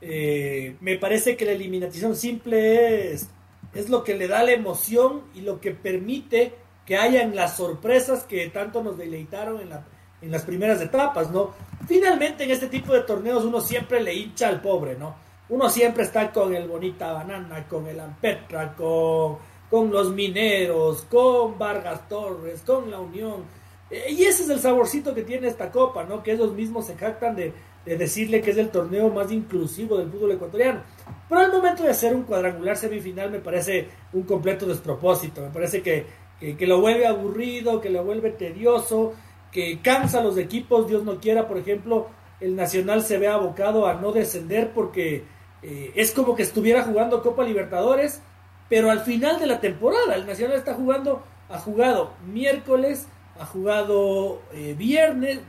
[0.00, 3.30] Eh, me parece que la eliminación simple es,
[3.74, 8.24] es lo que le da la emoción y lo que permite que hayan las sorpresas
[8.24, 9.84] que tanto nos deleitaron en, la,
[10.20, 11.50] en las primeras etapas, ¿no?
[11.86, 15.14] Finalmente en este tipo de torneos uno siempre le hincha al pobre, ¿no?
[15.48, 19.36] Uno siempre está con el Bonita Banana, con el Ampetra, con,
[19.70, 23.42] con los Mineros, con Vargas Torres, con la Unión.
[23.90, 26.22] Eh, y ese es el saborcito que tiene esta copa, ¿no?
[26.22, 27.52] Que ellos mismos se jactan de,
[27.84, 30.80] de decirle que es el torneo más inclusivo del fútbol ecuatoriano.
[31.28, 35.42] Pero al momento de hacer un cuadrangular semifinal me parece un completo despropósito.
[35.42, 36.06] Me parece que
[36.52, 39.14] que, lo vuelve aburrido, que lo vuelve tedioso,
[39.50, 42.08] que cansa a los equipos, Dios no quiera, por ejemplo,
[42.40, 45.24] el Nacional se ve abocado a no descender porque
[45.62, 48.20] eh, es como que estuviera jugando Copa Libertadores,
[48.68, 53.06] pero al final de la temporada, el Nacional está jugando, ha jugado miércoles,
[53.38, 55.40] ha jugado eh, viernes,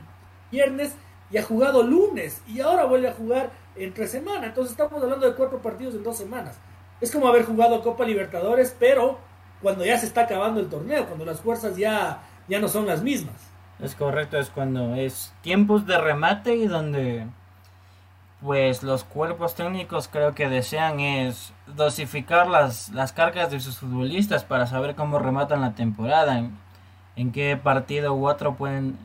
[0.50, 0.94] viernes
[1.30, 5.34] y ha jugado lunes, y ahora vuelve a jugar entre semana, entonces estamos hablando de
[5.34, 6.56] cuatro partidos en dos semanas.
[7.00, 9.18] Es como haber jugado Copa Libertadores, pero
[9.62, 13.02] cuando ya se está acabando el torneo, cuando las fuerzas ya, ya no son las
[13.02, 13.34] mismas.
[13.80, 17.26] Es correcto, es cuando es tiempos de remate y donde
[18.40, 24.44] pues los cuerpos técnicos creo que desean es dosificar las, las cargas de sus futbolistas
[24.44, 26.42] para saber cómo rematan la temporada,
[27.16, 28.96] en, qué partido u otro pueden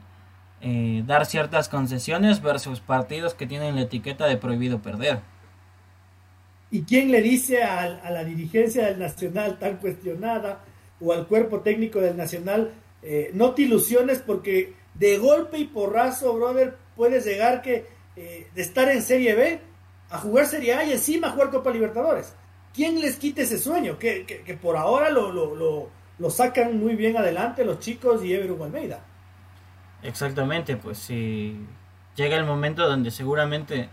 [0.61, 5.21] eh, dar ciertas concesiones versus partidos que tienen la etiqueta de prohibido perder.
[6.71, 10.63] ¿Y quién le dice a, la dirigencia del Nacional tan cuestionada
[10.99, 12.71] o al cuerpo técnico del Nacional,
[13.03, 18.61] eh, no te ilusiones porque de golpe y porrazo, brother, puedes llegar que eh, de
[18.61, 19.59] estar en Serie B
[20.09, 22.33] a jugar Serie A y encima jugar Copa Libertadores?
[22.73, 23.99] ¿Quién les quita ese sueño?
[23.99, 25.89] Que, por ahora lo, lo,
[26.21, 28.99] lo sacan muy bien adelante los chicos y Everton Almeida.
[30.03, 31.57] Exactamente, pues si
[32.15, 33.89] llega el momento donde seguramente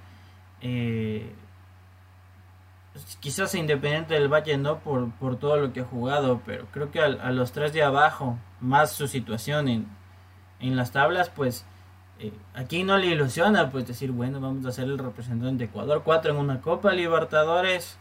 [0.60, 1.32] eh,
[3.20, 7.00] quizás Independiente del Valle no por, por todo lo que ha jugado, pero creo que
[7.00, 9.86] a, a los tres de abajo, más su situación en,
[10.60, 11.64] en las tablas, pues
[12.20, 16.02] eh, aquí no le ilusiona pues decir, bueno, vamos a ser el representante de Ecuador,
[16.04, 17.96] cuatro en una Copa Libertadores.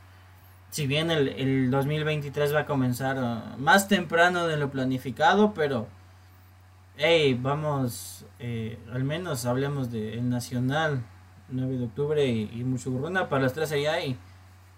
[0.72, 5.88] Si bien el, el 2023 va a comenzar uh, más temprano de lo planificado, pero
[6.98, 11.04] hey, vamos, eh, al menos hablemos del Nacional,
[11.50, 14.18] 9 de octubre y, y para las tres allá y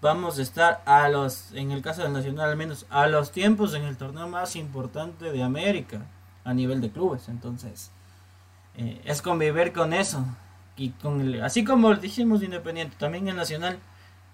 [0.01, 3.73] vamos a estar a los, en el caso del Nacional al menos, a los tiempos
[3.73, 6.05] en el torneo más importante de América
[6.43, 7.29] a nivel de clubes.
[7.29, 7.91] Entonces,
[8.77, 10.25] eh, es convivir con eso.
[10.77, 13.79] Y con el, así como dijimos Independiente, también el Nacional,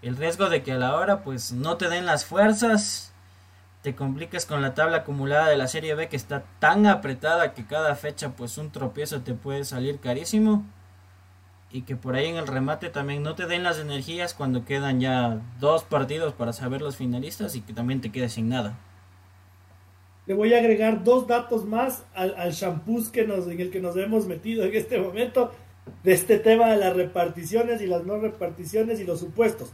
[0.02, 3.12] el riesgo de que a la hora pues no te den las fuerzas,
[3.82, 7.66] te compliques con la tabla acumulada de la Serie B que está tan apretada que
[7.66, 10.64] cada fecha pues un tropiezo te puede salir carísimo.
[11.76, 15.02] Y que por ahí en el remate también no te den las energías cuando quedan
[15.02, 18.78] ya dos partidos para saber los finalistas y que también te quedes sin nada
[20.26, 22.54] le voy a agregar dos datos más al, al
[23.12, 25.52] que nos, en el que nos hemos metido en este momento
[26.04, 29.72] de este tema de las reparticiones y las no reparticiones y los supuestos.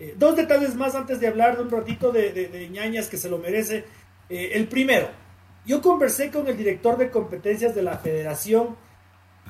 [0.00, 3.28] Eh, dos detalles más antes de hablar de un ratito de, de, ñañas que se
[3.28, 3.84] lo merece.
[4.28, 5.08] Eh, el primero,
[5.64, 8.76] yo conversé con el director de competencias de la federación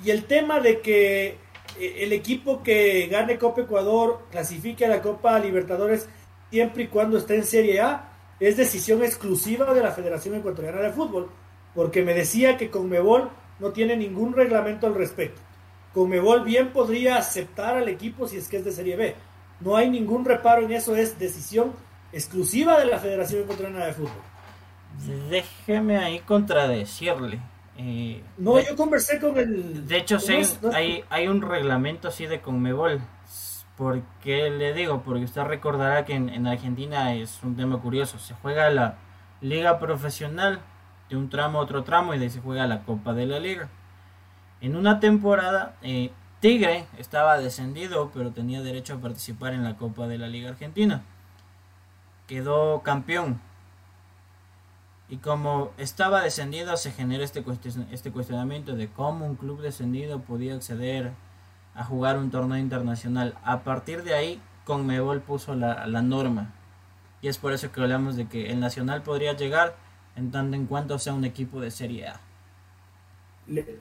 [0.05, 1.39] y el tema de que
[1.81, 6.09] el equipo que gane Copa Ecuador clasifique a la Copa Libertadores
[6.51, 8.09] siempre y cuando esté en Serie A
[8.41, 11.31] es decisión exclusiva de la Federación Ecuatoriana de Fútbol,
[11.75, 13.31] porque me decía que Conmebol
[13.61, 15.41] no tiene ningún reglamento al respecto.
[15.95, 19.15] Conmebol bien podría aceptar al equipo si es que es de Serie B.
[19.61, 21.73] No hay ningún reparo en eso, es decisión
[22.13, 24.11] exclusiva de la Federación Ecuatoriana de Fútbol.
[25.31, 27.39] Déjeme ahí contradecirle.
[27.79, 29.87] Eh, no, yo conversé con el...
[29.87, 30.43] De hecho, sí,
[30.75, 33.01] hay, hay un reglamento así de Conmebol
[33.77, 35.03] ¿Por qué le digo?
[35.03, 38.19] Porque usted recordará que en, Argentina es un tema curioso.
[38.19, 38.99] Se juega la
[39.41, 40.61] liga profesional
[41.09, 43.41] de un tramo a otro tramo y de ahí se juega la Copa de la
[43.41, 43.69] Liga.
[44.61, 50.07] En una temporada, eh, Tigre estaba descendido, pero tenía derecho a participar en la Copa
[50.07, 51.03] de la Liga Argentina.
[52.27, 53.41] Quedó campeón.
[55.13, 57.45] Y como estaba descendido, se genera este,
[57.91, 61.11] este cuestionamiento de cómo un club descendido podía acceder
[61.75, 63.37] a jugar un torneo internacional.
[63.45, 66.55] A partir de ahí, Conmebol puso la, la norma.
[67.21, 69.77] Y es por eso que hablamos de que el Nacional podría llegar
[70.17, 72.19] en tanto en cuanto sea un equipo de Serie A.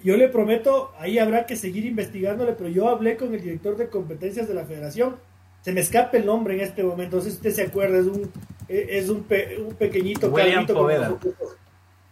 [0.04, 3.88] yo le prometo, ahí habrá que seguir investigándole, pero yo hablé con el director de
[3.88, 5.16] competencias de la federación.
[5.62, 8.08] Se me escapa el nombre en este momento, no sé si usted se acuerda, es
[8.08, 8.30] un,
[8.68, 9.26] es un,
[9.66, 11.18] un pequeñito William Poveda.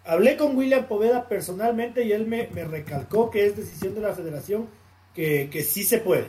[0.05, 4.13] Hablé con William Poveda personalmente y él me, me recalcó que es decisión de la
[4.13, 4.67] federación
[5.13, 6.27] que, que sí se puede.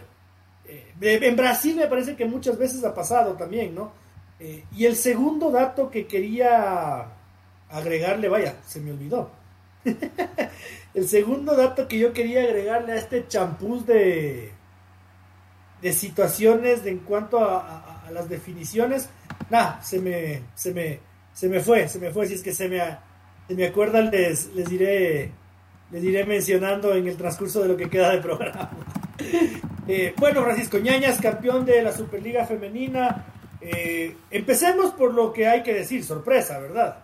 [0.68, 3.92] Eh, en Brasil me parece que muchas veces ha pasado también, ¿no?
[4.38, 7.06] Eh, y el segundo dato que quería
[7.70, 9.30] agregarle, vaya, se me olvidó.
[10.94, 14.52] el segundo dato que yo quería agregarle a este champús de,
[15.80, 19.08] de situaciones de, en cuanto a, a, las definiciones,
[19.50, 21.00] nada, se me, se, me,
[21.32, 22.80] se me fue, se me fue, si es que se me,
[23.48, 25.32] se me acuerdan les, les diré
[25.90, 28.70] les iré mencionando en el transcurso de lo que queda de programa.
[29.88, 33.24] Eh, bueno, Francisco Ñañas, campeón de la Superliga Femenina.
[33.60, 36.98] Eh, empecemos por lo que hay que decir, sorpresa, ¿verdad?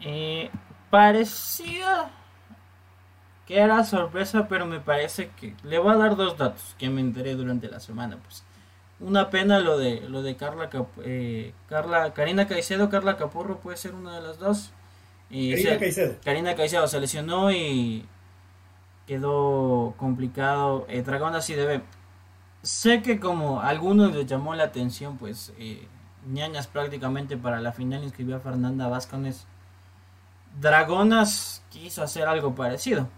[0.00, 0.50] Eh,
[0.90, 2.10] parecía
[3.46, 7.00] que era sorpresa, pero me parece que le voy a dar dos datos que me
[7.00, 8.18] enteré durante la semana.
[8.20, 8.42] Pues
[9.00, 10.70] una pena lo de lo de Carla,
[11.04, 14.72] eh, Carla Karina Caicedo, Carla Capurro puede ser una de las dos.
[15.30, 16.14] Y Karina Caicedo.
[16.24, 18.06] Karina Caicedo se lesionó y
[19.06, 20.86] quedó complicado.
[20.88, 21.82] Eh, Dragón así debe.
[22.62, 25.86] Sé que como a algunos les llamó la atención, pues eh,
[26.26, 29.46] ñañas prácticamente para la final inscribió a Fernanda Vázquez.
[30.60, 33.08] Dragonas quiso hacer algo parecido.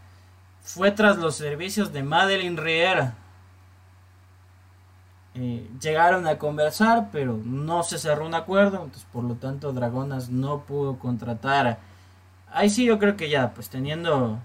[0.61, 3.15] Fue tras los servicios de Madeline Riera.
[5.41, 8.83] Eh, llegaron a conversar, pero no se cerró un acuerdo.
[8.83, 11.79] Entonces, por lo tanto, Dragonas no pudo contratar
[12.53, 14.39] ahí sí yo creo que ya, pues teniendo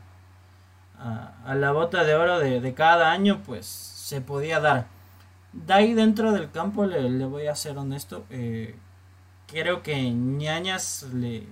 [1.00, 4.88] a, la bota de oro de, cada año, pues se podía dar.
[5.54, 8.26] De ahí dentro del campo le, voy a ser honesto.
[8.30, 8.76] Eh,
[9.48, 11.48] creo que Ñañas le,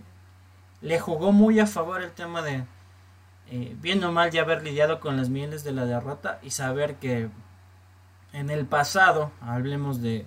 [0.82, 2.64] le jugó muy a favor el tema de,
[3.50, 6.96] eh, bien o mal, ya haber lidiado con las mieles de la derrota y saber
[6.96, 7.30] que
[8.34, 10.26] en el pasado, hablemos de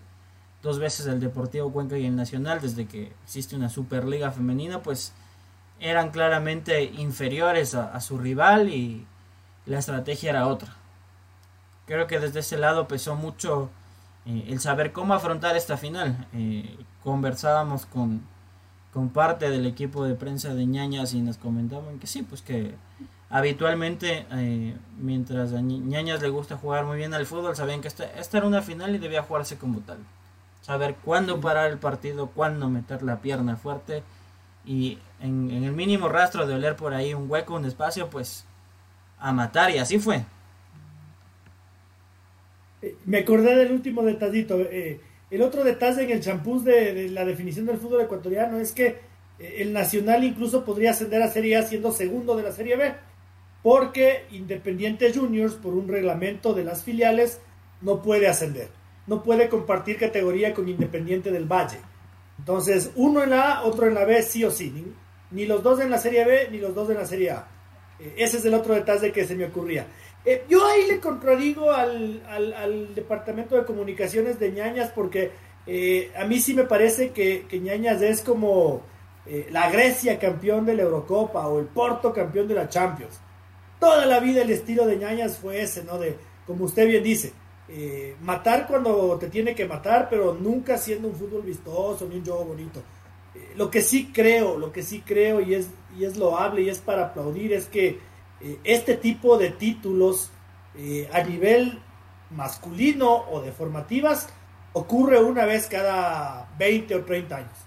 [0.62, 5.12] dos veces el Deportivo Cuenca y el Nacional, desde que existe una Superliga femenina, pues
[5.80, 9.06] eran claramente inferiores a, su rival y
[9.66, 10.74] la estrategia era otra.
[11.86, 13.70] Creo que desde ese lado pesó mucho
[14.24, 16.26] eh, el saber cómo afrontar esta final.
[16.32, 18.22] Eh, conversábamos con,
[18.92, 22.74] con parte del equipo de prensa de ñañas y nos comentaban que sí, pues que
[23.34, 28.04] habitualmente eh, mientras a ñañas le gusta jugar muy bien al fútbol, sabían que esta,
[28.04, 29.98] esta era una final y debía jugarse como tal.
[30.60, 34.04] Saber cuándo parar el partido, cuándo meter la pierna fuerte
[34.64, 38.44] y en, el mínimo rastro de oler por ahí un hueco, un espacio, pues
[39.18, 40.24] a matar y así fue.
[42.82, 44.60] Eh, me acordé del último detallito.
[44.60, 45.00] Eh,
[45.32, 49.00] el otro detalle en el champús de, la definición del fútbol ecuatoriano es que
[49.40, 52.94] eh, el Nacional incluso podría ascender a Serie A siendo segundo de la Serie B,
[53.64, 57.40] porque Independiente Juniors, por un reglamento de las filiales,
[57.80, 58.68] no puede ascender.
[59.06, 61.78] No puede compartir categoría con Independiente del Valle.
[62.38, 64.70] Entonces, uno en la A, otro en la B, sí o sí.
[65.30, 67.48] Ni, los dos en la Serie B, ni los dos en la Serie A.
[67.98, 69.86] Eh, ese es el otro detalle que se me ocurría.
[70.26, 75.30] Eh, yo ahí le contradigo al, Departamento de Comunicaciones de Ñañas porque
[75.66, 78.82] eh, a mí sí me parece que, que Ñañas es como
[79.50, 83.23] la Grecia campeón de la Eurocopa o el Porto campeón de la Champions.
[83.78, 85.98] Toda la vida el estilo de Ñañas fue ese, ¿no?
[85.98, 87.32] De, como usted bien dice,
[87.66, 92.24] eh, matar cuando te tiene que matar, pero nunca siendo un fútbol vistoso ni un
[92.24, 92.82] juego bonito.
[93.34, 96.68] Eh, lo que sí creo, lo que sí creo y es, y es loable y
[96.68, 97.98] es para aplaudir es que
[98.40, 100.30] eh, este tipo de títulos
[101.12, 101.80] a nivel
[102.30, 104.28] masculino o de formativas
[104.72, 107.58] ocurre una vez cada 20 o 30 años.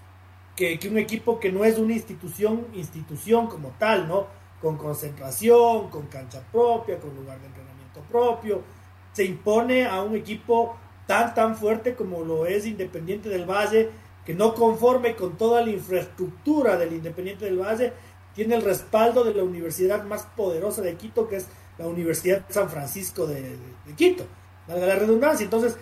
[0.54, 4.26] Que, que un equipo que no es una institución, institución como tal, ¿no?
[4.60, 8.62] Con concentración, con cancha propia, con lugar de entrenamiento propio,
[9.12, 13.90] se impone a un equipo tan tan fuerte como lo es Independiente del Valle,
[14.24, 17.92] que no conforme con toda la infraestructura del Independiente del Valle,
[18.34, 21.46] tiene el respaldo de la universidad más poderosa de Quito, que es
[21.78, 23.56] la Universidad San Francisco de,
[23.96, 24.26] Quito,
[24.68, 25.44] valga la redundancia.
[25.44, 25.76] Entonces,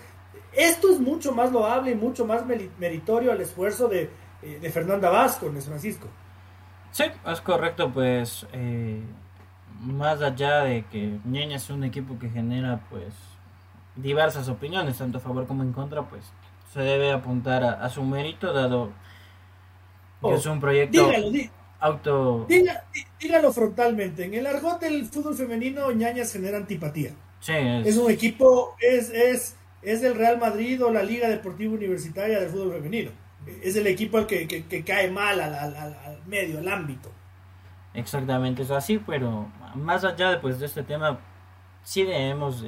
[0.53, 2.43] esto es mucho más loable y mucho más
[2.79, 4.09] meritorio al esfuerzo de,
[4.41, 6.07] eh, de Fernanda Vasco, en Francisco.
[6.97, 8.99] Sí, es correcto, pues eh,
[9.81, 13.13] más allá de que Ñeña es un equipo que genera pues
[13.95, 16.23] diversas opiniones, tanto a favor como en contra, pues
[16.73, 18.93] se debe apuntar a, su mérito, dado
[20.23, 21.07] que es un proyecto
[21.79, 22.47] auto...
[23.19, 27.11] Dígalo, frontalmente, en el argot del fútbol femenino Ñañas genera antipatía.
[27.47, 27.95] es...
[27.97, 32.73] un equipo, es, es, es el Real Madrid o la Liga Deportiva Universitaria del fútbol
[32.73, 33.11] femenino.
[33.63, 37.11] Es el equipo que, que, cae mal al, al, al medio, al ámbito.
[37.93, 41.19] Exactamente, es así, pero más allá de, pues, de este tema,
[41.83, 42.63] sí debemos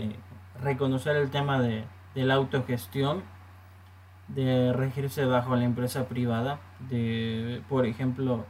[0.62, 3.24] reconocer el tema de, la autogestión,
[4.28, 8.46] de regirse bajo la empresa privada, de, por ejemplo,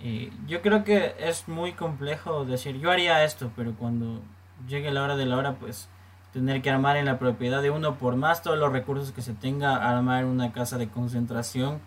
[0.00, 4.22] eh, yo creo que es muy complejo decir, yo haría esto, pero cuando
[4.68, 5.88] llegue la hora de la hora, pues
[6.36, 9.32] tener que armar en la propiedad de uno, por más todos los recursos que se
[9.32, 11.80] tenga, armar una casa de concentración,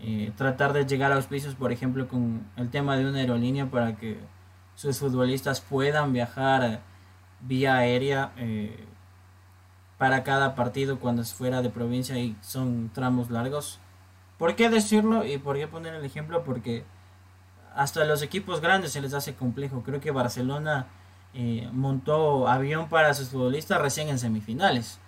[0.00, 3.96] eh, tratar de llegar a auspicios, por ejemplo, con el tema de una aerolínea para
[3.96, 4.20] que
[4.74, 6.82] sus futbolistas puedan viajar
[7.40, 8.84] vía aérea eh,
[9.96, 13.80] para cada partido cuando es fuera de provincia y son tramos largos.
[14.36, 16.44] ¿Por qué decirlo y por qué poner el ejemplo?
[16.44, 16.84] Porque
[17.74, 19.82] hasta los equipos grandes se les hace complejo.
[19.82, 20.86] Creo que Barcelona
[21.72, 24.98] montó avión para sus futbolistas recién en semifinales.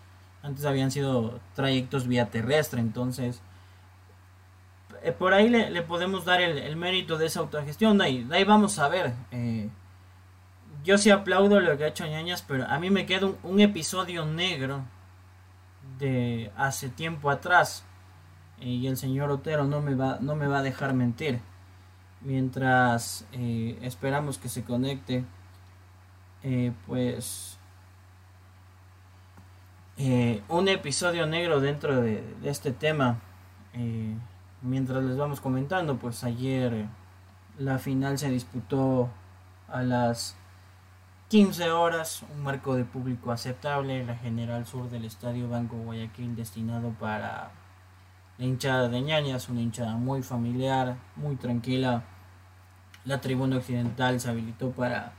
[0.42, 3.42] Antes habían sido trayectos vía terrestre, entonces
[5.02, 7.98] eh, por ahí le, podemos dar el, mérito de esa autogestión.
[7.98, 9.12] De ahí, vamos a ver.
[9.30, 9.68] Eh,
[10.84, 14.24] yo sí aplaudo lo que ha hecho Ñañas, pero a mí me queda un, episodio
[14.24, 14.84] negro
[15.98, 17.84] de hace tiempo atrás.
[18.60, 21.40] Eh, y el señor Otero no me va, no me va a dejar mentir.
[22.20, 23.26] Mientras
[23.80, 25.24] esperamos que se conecte,
[26.86, 27.58] pues
[30.48, 33.18] un episodio negro dentro de, este tema
[34.62, 36.88] mientras les vamos comentando, pues ayer eh,
[37.58, 39.08] la final se disputó
[39.68, 40.36] a las
[41.28, 46.90] 15 horas, un marco de público aceptable, la General Sur del Estadio Banco Guayaquil destinado
[46.98, 47.50] para
[48.38, 52.04] la hinchada de ñañas, una hinchada muy familiar, muy tranquila.
[53.04, 55.12] La tribuna occidental se habilitó para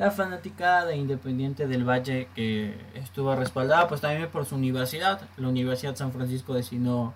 [0.00, 5.48] la fanaticada de Independiente del Valle que estuvo respaldada pues también por su universidad, la
[5.48, 7.12] Universidad San Francisco destinó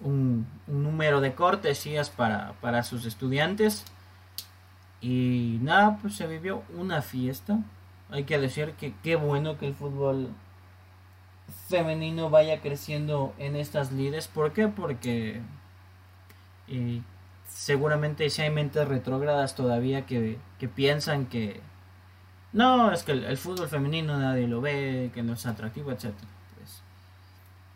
[0.00, 3.84] un, número de cortesías para, para sus estudiantes.
[5.00, 7.58] Y nada, pues se vivió una fiesta.
[8.10, 10.28] Hay que decir que qué bueno que el fútbol
[11.66, 14.28] femenino vaya creciendo en estas lides.
[14.28, 14.68] ¿Por qué?
[14.68, 15.40] Porque
[16.68, 17.02] eh,
[17.48, 20.38] seguramente si hay mentes retrógradas todavía que,
[20.76, 21.60] piensan que
[22.54, 26.12] no, es que el, fútbol femenino nadie lo ve, que no es atractivo, etc.
[26.56, 26.82] Pues,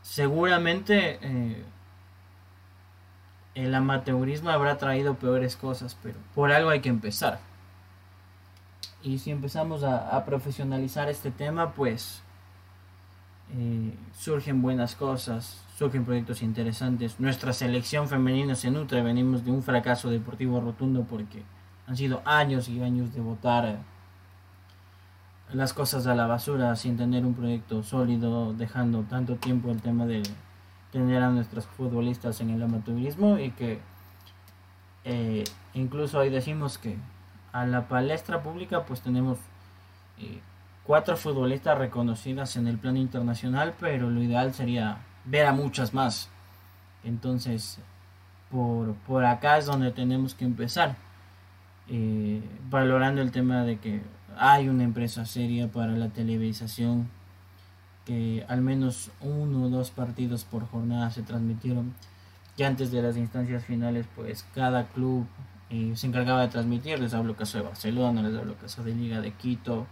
[0.02, 1.64] seguramente eh,
[3.56, 7.40] el amateurismo habrá traído peores cosas, pero por algo hay que empezar.
[9.02, 12.22] Y si empezamos a, profesionalizar este tema, pues
[13.56, 17.18] eh, surgen buenas cosas, surgen proyectos interesantes.
[17.18, 21.42] Nuestra selección femenina se nutre, venimos de un fracaso deportivo rotundo porque
[21.88, 23.78] han sido años y años de votar
[25.52, 30.06] las cosas a la basura sin tener un proyecto sólido, dejando tanto tiempo el tema
[30.06, 30.22] de
[30.92, 33.80] tener a nuestros futbolistas en el amateurismo y que
[35.04, 35.44] eh,
[35.74, 36.96] incluso hoy decimos que
[37.52, 39.38] a la palestra pública pues tenemos
[40.18, 40.40] eh,
[40.84, 46.28] cuatro futbolistas reconocidas en el plano internacional, pero lo ideal sería ver a muchas más.
[47.04, 47.78] Entonces,
[48.50, 50.96] por, por acá es donde tenemos que empezar.
[51.90, 54.02] Eh, valorando el tema de que
[54.36, 57.08] hay una empresa seria para la televisación,
[58.04, 61.94] que al menos uno o dos partidos por jornada se transmitieron,
[62.56, 65.26] que antes de las instancias finales, pues cada club
[65.70, 66.98] eh, se encargaba de transmitir.
[66.98, 69.86] Les hablo caso de Barcelona, les hablo caso de Liga de Quito,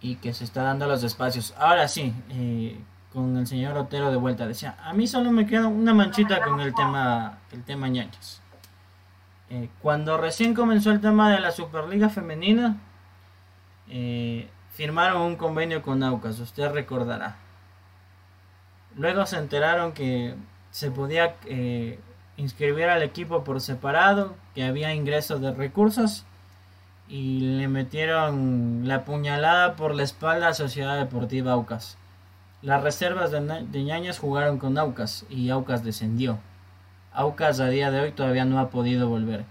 [0.00, 1.54] y que se está dando los espacios.
[1.58, 2.78] Ahora sí, eh,
[3.12, 4.46] con el señor Otero de vuelta.
[4.46, 8.42] Decía, a mí solo me queda una manchita con el tema, el tema ñañas.
[9.50, 12.76] Eh, cuando recién comenzó el tema de la Superliga Femenina,
[13.88, 17.36] eh, firmaron un convenio con Aucas, usted recordará.
[18.96, 20.34] Luego se enteraron que
[20.70, 21.98] se podía eh,
[22.36, 26.24] inscribir al equipo por separado, que había ingresos de recursos
[27.08, 31.96] y le metieron la puñalada por la espalda a Sociedad Deportiva Aucas.
[32.60, 36.38] Las reservas de, ñañas jugaron con Aucas y Aucas descendió.
[37.18, 39.44] Aucas a día de hoy todavía no ha podido volver.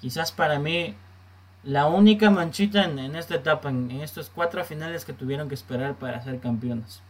[0.00, 0.94] Quizás para mí
[1.64, 6.22] la única manchita en, esta etapa, en, estos cuatro finales que tuvieron que esperar para
[6.22, 7.02] ser campeonas.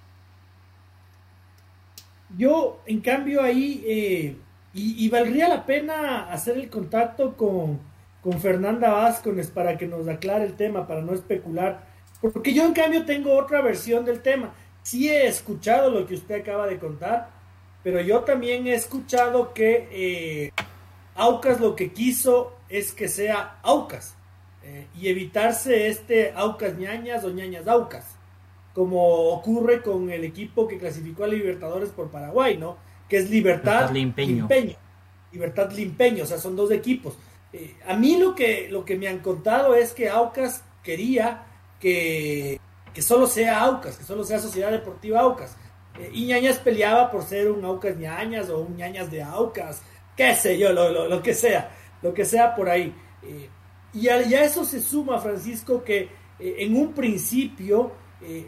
[2.39, 4.37] Yo, en cambio, ahí, eh,
[4.73, 7.79] y, valdría la pena hacer el contacto con,
[8.23, 11.83] con Fernanda Vázquez para que nos aclare el tema, para no especular,
[12.21, 14.53] porque yo, en cambio, tengo otra versión del tema
[14.89, 17.29] sí he escuchado lo que usted acaba de contar,
[17.83, 20.53] pero yo también he escuchado que eh,
[21.15, 24.15] Aucas lo que quiso es que sea Aucas
[24.63, 28.05] eh, y evitarse este Aucas ñañas o ñañas Aucas,
[28.75, 32.77] como ocurre con el equipo que clasificó a Libertadores por Paraguay, ¿no?
[33.09, 34.49] Que es Libertad, Limpeño.
[35.33, 37.17] Libertad Limpeño, o sea, son dos equipos.
[37.53, 41.45] Eh, a mí lo que, lo que me han contado es que Aucas quería
[41.81, 42.61] que
[42.99, 45.57] que solo sea Aucas, que solo sea Sociedad Deportiva Aucas.
[45.99, 49.83] Eh, y Ñañas peleaba por ser un Aucas Ñañas o un Ñañas de Aucas,
[50.17, 51.71] qué sé yo, lo, que sea,
[52.03, 52.95] lo que sea por ahí.
[53.23, 53.49] Eh,
[53.95, 57.93] y a, eso se suma, Francisco, que eh, en un principio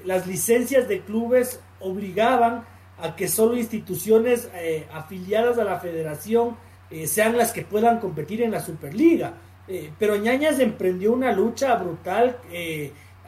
[0.04, 2.64] las licencias de clubes obligaban
[2.98, 4.50] a que solo instituciones
[4.92, 6.56] afiliadas a la federación
[7.06, 9.34] sean las que puedan competir en la Superliga.
[9.96, 12.38] pero Ñañas emprendió una lucha brutal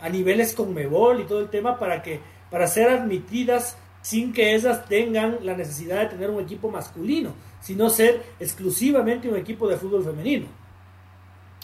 [0.01, 2.19] a niveles con Mebol y todo el tema para que
[2.51, 7.31] para ser admitidas sin que esas tengan la necesidad de tener un equipo masculino,
[7.61, 10.47] sino ser exclusivamente un equipo de fútbol femenino.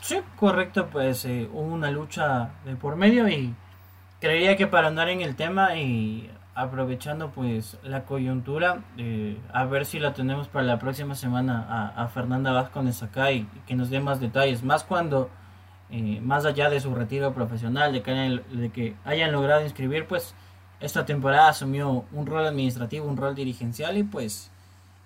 [0.01, 3.55] Sí, correcto, pues eh, hubo una lucha de por medio y
[4.21, 9.85] creería que para andar en el tema y aprovechando pues la coyuntura, eh, a ver
[9.85, 13.91] si la tenemos para la próxima semana a, a Fernanda Vázquez acá y que nos
[13.91, 15.31] dé más detalles, más cuando
[15.91, 20.07] eh, más allá de su retiro profesional, de que, hayan, de que hayan logrado inscribir,
[20.07, 20.35] pues
[20.81, 24.51] esta temporada asumió un rol administrativo, un rol dirigencial y pues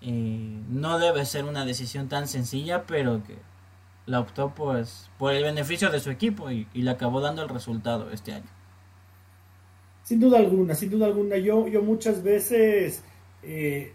[0.03, 3.37] eh, no debe ser una decisión tan sencilla, pero que
[4.07, 8.11] la optó pues por el beneficio de su equipo y, le acabó dando el resultado
[8.11, 8.49] este año.
[10.03, 11.37] Sin duda alguna, sin duda alguna.
[11.37, 13.03] Yo, yo muchas veces
[13.43, 13.95] eh,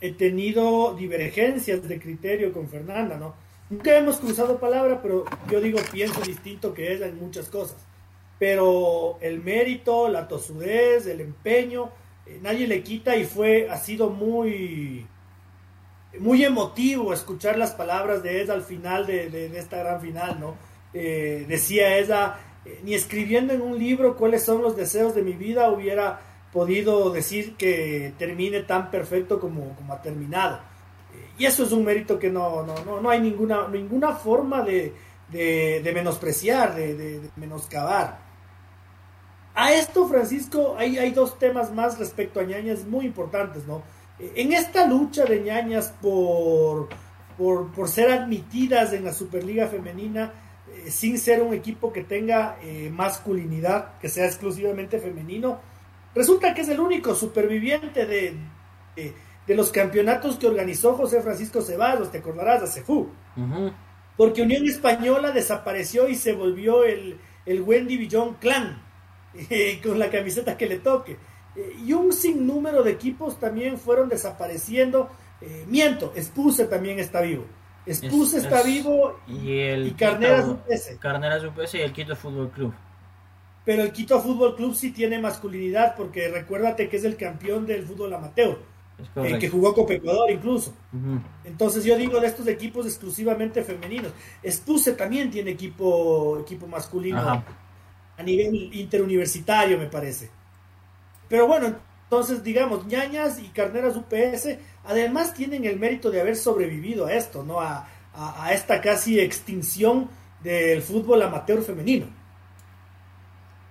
[0.00, 3.34] he tenido divergencias de criterio con Fernanda, ¿no?
[3.68, 7.76] Nunca hemos cruzado palabra, pero yo digo, pienso distinto que ella en muchas cosas.
[8.42, 11.90] Pero el mérito, la tosudez, el empeño,
[12.26, 15.06] eh, nadie le quita y fue, ha sido muy,
[16.18, 20.56] muy emotivo escuchar las palabras de ella al final de, esta gran final, ¿no?
[20.92, 25.34] Eh, decía ella, eh, ni escribiendo en un libro cuáles son los deseos de mi
[25.34, 26.18] vida hubiera
[26.52, 30.58] podido decir que termine tan perfecto como, como ha terminado
[31.38, 34.92] y eso es un mérito que no, no, no, no hay ninguna, ninguna forma de,
[35.94, 38.31] menospreciar, de, menoscabar.
[39.54, 43.82] A esto, Francisco, hay, hay dos temas más respecto a ñañas muy importantes, ¿no?
[44.18, 46.88] En esta lucha de ñañas por,
[47.36, 50.32] por, por ser admitidas en la Superliga Femenina
[50.72, 55.60] eh, sin ser un equipo que tenga eh, masculinidad, que sea exclusivamente femenino.
[56.14, 58.36] Resulta que es el único superviviente de,
[59.46, 63.08] de, los campeonatos que organizó José Francisco Ceballos, te acordarás, de CEFU.
[64.16, 68.81] Porque Unión Española desapareció y se volvió el, el Wendy Villón Clan,
[69.82, 71.16] con la camiseta que le toque.
[71.84, 75.10] y un sinnúmero de equipos también fueron desapareciendo
[75.42, 77.44] eh, miento, Spuse también está vivo.
[77.90, 80.96] Spuse está vivo y, el y Carneras UPS.
[81.00, 82.72] Carneras UPS y el Quito Fútbol Club.
[83.64, 87.84] Pero el Quito Fútbol Club sí tiene masculinidad porque recuérdate que es el campeón del
[87.84, 88.58] fútbol amateur.
[89.16, 90.74] Eh, que jugó con Ecuador incluso.
[91.42, 94.12] Entonces yo digo de estos equipos exclusivamente femeninos.
[94.48, 97.42] Spuse también tiene equipo, equipo masculino
[98.22, 100.30] a nivel interuniversitario, me parece.
[101.28, 107.06] Pero bueno, entonces digamos, ñañas y carneras UPS además tienen el mérito de haber sobrevivido
[107.06, 107.60] a esto, ¿no?
[107.60, 107.88] A,
[108.52, 110.10] esta casi extinción
[110.42, 112.04] del fútbol amateur femenino.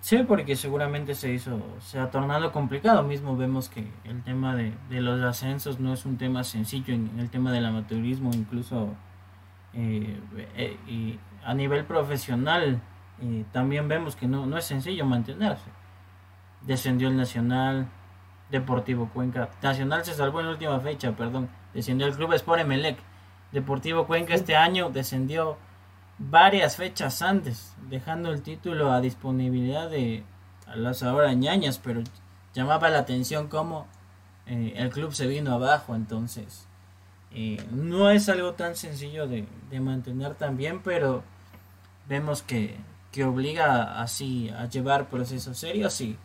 [0.00, 3.04] Sí, porque seguramente se hizo, se ha tornado complicado.
[3.04, 7.30] Mismo vemos que el tema de, los ascensos no es un tema sencillo en, el
[7.30, 8.88] tema del amateurismo, incluso
[9.74, 10.18] eh,
[10.56, 12.82] eh, a nivel profesional
[13.20, 15.68] eh, también vemos que no, no es sencillo mantenerse.
[16.62, 17.88] Descendió el Nacional,
[18.50, 19.48] Deportivo Cuenca.
[19.62, 21.48] Nacional se salvó en la última fecha, perdón.
[21.74, 22.98] Descendió el club Sport Emelec.
[23.50, 25.58] Deportivo Cuenca este año descendió
[26.18, 30.24] varias fechas antes, dejando el título a disponibilidad de
[30.74, 32.02] las ahora ñañas, pero
[32.54, 33.86] llamaba la atención cómo
[34.46, 36.66] eh, el club se vino abajo, entonces
[37.32, 41.22] eh, no es algo tan sencillo de, de, mantener también, pero
[42.08, 42.76] vemos que,
[43.12, 46.16] que obliga así a llevar procesos serios y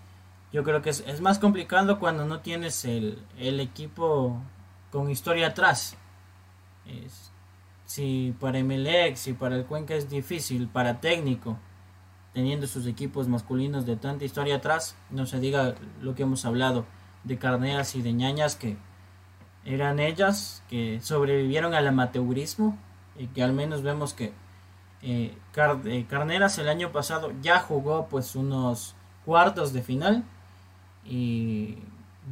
[0.53, 4.41] yo creo que es, más complicado cuando no tienes el, equipo
[4.91, 5.97] con historia atrás.
[7.85, 11.57] si para Emelec, si para el Cuenca es difícil, para técnico,
[12.33, 16.85] teniendo sus equipos masculinos de tanta historia atrás, no se diga lo que hemos hablado
[17.25, 18.77] de Carneras y de Ñañas, que
[19.65, 22.77] eran ellas que sobrevivieron al amateurismo
[23.17, 24.31] y que al menos vemos que
[25.01, 25.35] eh,
[25.85, 28.95] eh, Carneras el año pasado ya jugó pues unos
[29.25, 30.23] cuartos de final
[31.05, 31.77] y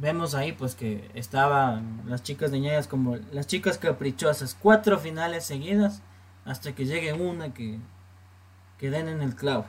[0.00, 5.44] vemos ahí pues que estaban las chicas de ñayas como las chicas caprichosas, cuatro finales
[5.44, 6.02] seguidas
[6.44, 7.78] hasta que llegue una que,
[8.78, 9.66] que den en el clavo.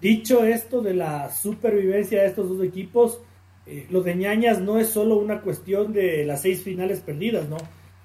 [0.00, 3.20] Dicho esto de la supervivencia de estos dos equipos,
[3.66, 7.56] eh, lo de ñañas no es solo una cuestión de las seis finales perdidas, ¿no?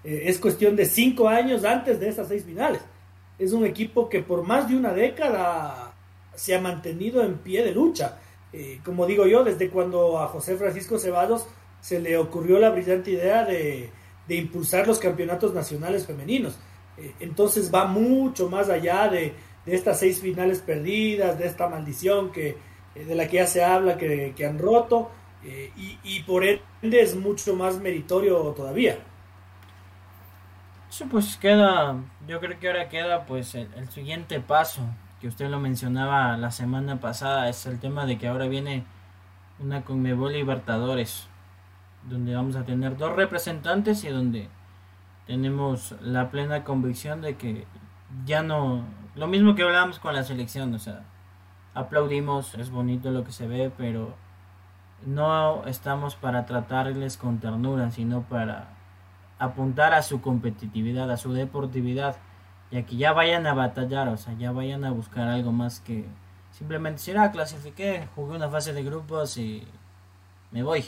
[0.03, 2.81] Eh, es cuestión de cinco años antes de esas seis finales.
[3.43, 5.93] Es un equipo que por más de una década
[6.35, 8.19] se ha mantenido en pie de lucha
[8.53, 11.47] eh, como digo yo, desde cuando a José Francisco Ceballos
[11.81, 13.89] se le ocurrió la brillante idea de,
[14.29, 16.57] impulsar los campeonatos nacionales femeninos.
[16.97, 19.33] Eh, entonces va mucho más allá de,
[19.65, 22.55] estas seis finales perdidas, de esta maldición que,
[22.95, 25.09] eh, de la que ya se habla, que, han roto,
[26.05, 28.97] y, por ende es mucho más meritorio todavía.
[30.93, 31.95] Sí, pues queda,
[32.27, 34.83] yo creo que ahora queda pues el siguiente paso,
[35.19, 38.85] que usted lo mencionaba la semana pasada, es el tema de que ahora viene
[39.57, 41.27] una Conmebol Libertadores,
[42.03, 44.49] donde vamos a tener dos representantes y donde
[45.25, 47.65] tenemos la plena convicción de que
[48.23, 48.83] ya no,
[49.15, 51.05] lo mismo que hablábamos con la selección, o sea,
[51.73, 54.13] aplaudimos, es bonito lo que se ve, pero
[55.07, 58.72] no estamos para tratarles con ternura, sino para
[59.43, 62.17] apuntar a su competitividad, a su deportividad
[62.73, 66.05] ya que ya vayan a batallar, o sea, ya vayan a buscar algo más que
[66.51, 69.63] simplemente decir, ah, clasifiqué, jugué una fase de grupos y
[70.51, 70.83] me voy.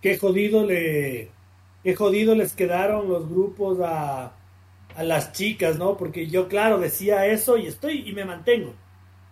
[0.00, 1.32] Qué jodido le
[1.82, 4.32] qué jodido les quedaron los grupos a,
[4.94, 5.96] a las chicas, ¿no?
[5.96, 8.74] Porque yo claro decía eso y estoy y me mantengo.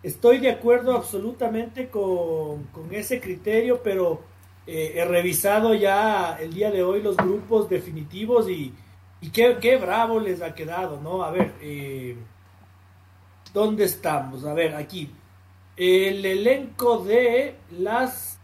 [0.03, 4.21] Estoy de acuerdo absolutamente con, con ese criterio, pero
[4.67, 8.73] eh, he revisado ya el día de hoy los grupos definitivos y,
[9.31, 11.23] qué, bravo les ha quedado, ¿no?
[11.23, 12.17] A ver, eh,
[13.53, 14.43] ¿dónde estamos?
[14.43, 15.09] A ver, aquí.
[15.77, 18.39] El elenco de las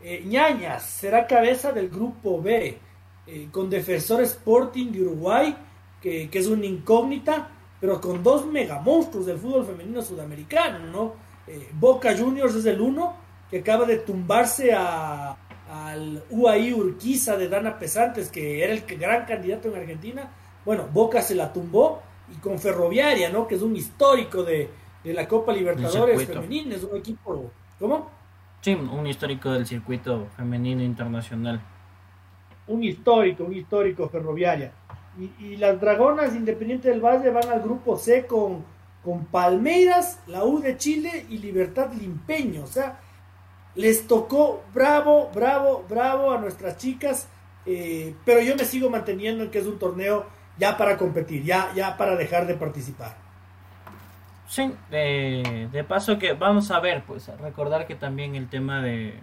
[0.00, 2.78] eh, ñañas será cabeza del grupo B,
[3.26, 5.54] eh, con Defensor Sporting de Uruguay,
[6.00, 11.26] que, que, es una incógnita, pero con dos megamonstruos del fútbol femenino sudamericano, ¿no?
[11.74, 15.36] Boca Juniors es el uno, que acaba de tumbarse a,
[15.70, 20.30] al UAI Urquiza de Dana Pesantes, que era el gran candidato en Argentina.
[20.64, 23.46] Bueno, Boca se la tumbó y con Ferroviaria, ¿no?
[23.46, 24.68] Que es un histórico de,
[25.04, 27.50] la Copa Libertadores femenina, es un equipo.
[27.78, 28.10] ¿Cómo?
[28.60, 31.60] Sí, un histórico del circuito femenino internacional.
[32.66, 34.72] un histórico, un histórico ferroviaria.
[35.40, 38.64] Y, las Dragonas Independiente del Valle van al grupo C con,
[39.02, 42.64] con Palmeiras, la U de Chile y Libertad Limpeño.
[42.64, 43.00] O sea,
[43.76, 47.28] les tocó bravo, bravo, bravo a nuestras chicas.
[47.66, 50.26] Eh, pero yo me sigo manteniendo en que es un torneo
[50.58, 53.16] ya para competir, ya, ya para dejar de participar.
[54.48, 59.18] Sí, de, paso que vamos a ver, pues recordar que también el tema de,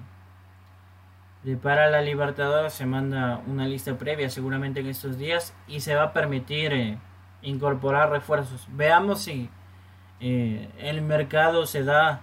[1.43, 5.95] de para la Libertadores se manda una lista previa seguramente en estos días y se
[5.95, 6.97] va a permitir eh,
[7.41, 8.67] incorporar refuerzos.
[8.71, 9.49] Veamos si
[10.19, 12.21] eh, el mercado se da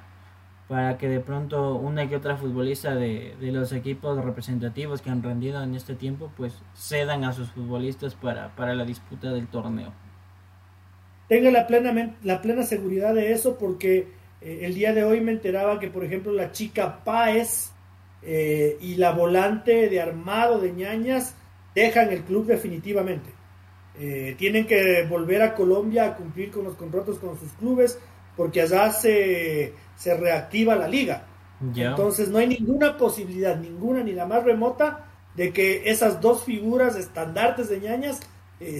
[0.70, 5.22] para que de pronto una que otra futbolista de, de, los equipos representativos que han
[5.22, 9.92] rendido en este tiempo pues cedan a sus futbolistas para, para la disputa del torneo
[11.30, 14.08] tenga la plena, la plena seguridad de eso porque
[14.40, 17.70] eh, el día de hoy me enteraba que, por ejemplo, la chica Páez
[18.22, 21.36] eh, y la volante de Armado de Ñañas
[21.72, 23.30] dejan el club definitivamente.
[23.96, 27.96] Eh, tienen que volver a Colombia a cumplir con los contratos con sus clubes
[28.36, 31.26] porque allá se, se reactiva la liga.
[31.76, 36.96] Entonces no hay ninguna posibilidad, ninguna ni la más remota, de que esas dos figuras
[36.96, 38.20] estandartes de ñañas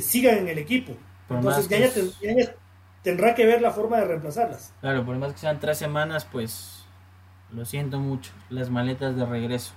[0.01, 0.95] sigan en el equipo.
[1.29, 2.55] Entonces ya,
[3.03, 4.73] tendrá que ver la forma de reemplazarlas.
[4.81, 6.87] Claro, por más que sean tres semanas, pues
[7.53, 8.33] lo siento mucho.
[8.49, 9.75] Las maletas de regreso.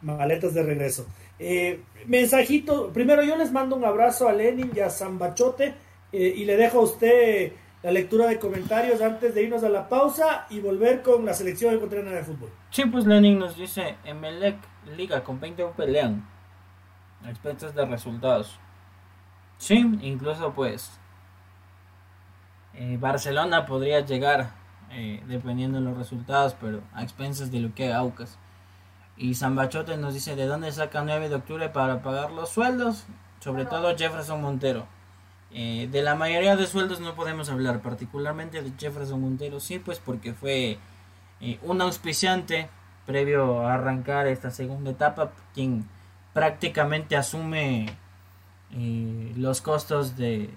[0.00, 1.06] Maletas de regreso.
[1.38, 5.74] Eh, mensajito, primero yo les mando un abrazo a Lenin y a Zambachote
[6.12, 7.52] eh, y le dejo a usted
[7.86, 11.72] la lectura de comentarios antes de irnos a la pausa y volver con la selección
[11.72, 12.50] ecuatoriana de fútbol.
[12.90, 14.56] Pues Lenin nos dice, Emelec
[14.96, 16.26] Liga con 20 pelean
[17.24, 18.58] a expensas de resultados.
[19.58, 20.98] Sí, incluso pues
[22.74, 24.50] eh, Barcelona podría llegar
[24.90, 28.36] eh, dependiendo de los resultados, pero a expensas de lo que haga Aucas.
[29.16, 33.06] Y Zambachote nos dice de dónde saca 9 de octubre para pagar los sueldos,
[33.38, 34.88] sobre todo Jefferson Montero.
[35.52, 39.98] Eh, de la mayoría de sueldos no podemos hablar, particularmente de Jefferson Montero, sí, pues
[39.98, 40.78] porque fue
[41.62, 42.68] un auspiciante
[43.06, 45.86] previo a arrancar esta segunda etapa, quien
[46.34, 47.86] prácticamente asume
[49.36, 50.50] los costos de,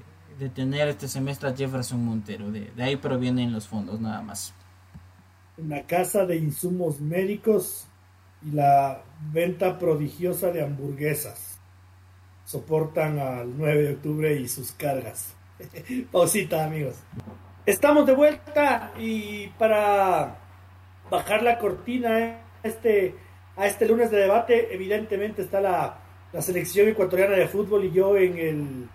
[0.54, 2.52] tener este semestre a Jefferson Montero.
[2.52, 4.54] De, ahí provienen los fondos nada más.
[5.58, 7.86] Una casa de insumos médicos
[8.46, 11.49] y la venta prodigiosa de hamburguesas
[12.50, 15.36] soportan al 9 de octubre y sus cargas.
[16.12, 16.96] Pausita, amigos.
[17.66, 20.38] Estamos de vuelta y para
[21.12, 23.16] bajar la cortina este,
[23.56, 26.00] a este lunes de debate, evidentemente está la
[26.32, 28.90] la selección ecuatoriana de fútbol y yo en el,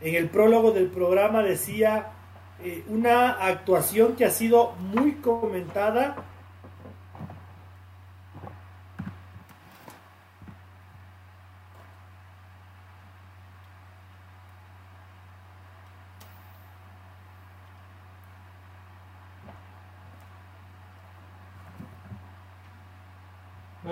[0.00, 2.12] en el prólogo del programa decía
[2.62, 6.16] eh, una actuación que ha sido muy comentada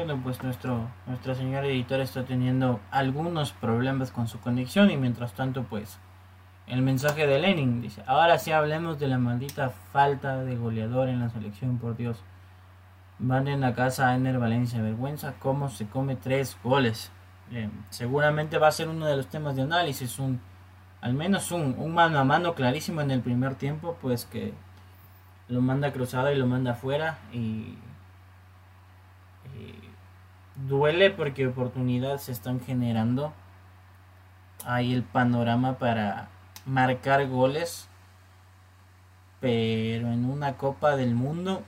[0.05, 5.33] Bueno, pues nuestro, nuestro señor editor está teniendo algunos problemas con su conexión y mientras
[5.33, 5.99] tanto, pues,
[6.67, 11.21] el mensaje de Lenin dice, ahora sí hablemos de la maldita falta de goleador en
[11.21, 12.23] la selección, por Dios.
[13.19, 17.11] Van en la casa a Ener Valencia, vergüenza cómo se come tres goles.
[17.51, 20.39] Eh, seguramente va a ser uno de los temas de análisis, un
[21.01, 24.53] al menos un, un mano a mano clarísimo en el primer tiempo, pues que
[25.49, 27.79] lo manda cruzado y lo manda afuera y
[30.57, 33.33] duele porque oportunidades se están generando.
[34.65, 36.29] Hay el panorama para
[36.67, 37.89] marcar goles.
[39.41, 41.63] Pero en una Copa del Mundo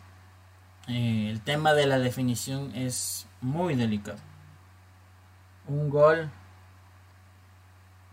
[0.89, 4.18] eh, el tema de la definición es muy delicado.
[5.66, 6.30] Un gol,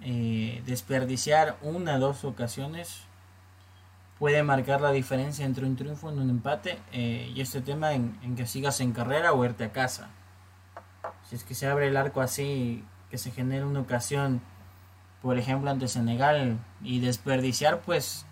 [0.02, 3.02] eh, desperdiciar una o dos ocasiones
[4.18, 6.80] puede marcar la diferencia entre un triunfo y un empate.
[6.92, 10.10] Eh, y este tema en, en, que sigas en carrera o irte a casa
[11.24, 14.42] si es que se abre el arco así, que se genere una ocasión,
[15.22, 18.26] por ejemplo, ante Senegal y desperdiciar, pues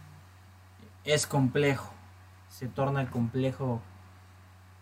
[1.04, 1.94] es complejo.
[2.50, 3.82] Se torna complejo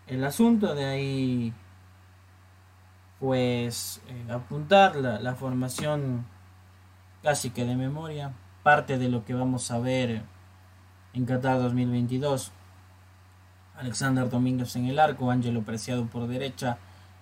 [0.06, 0.74] el asunto.
[0.74, 1.54] De ahí,
[3.20, 6.26] pues, eh, apuntar la, la formación
[7.22, 8.32] casi que de memoria.
[8.62, 10.22] Parte de lo que vamos a ver
[11.12, 12.52] en Qatar 2022.
[13.76, 16.78] Alexander Domínguez en el arco, Ángelo Preciado por derecha,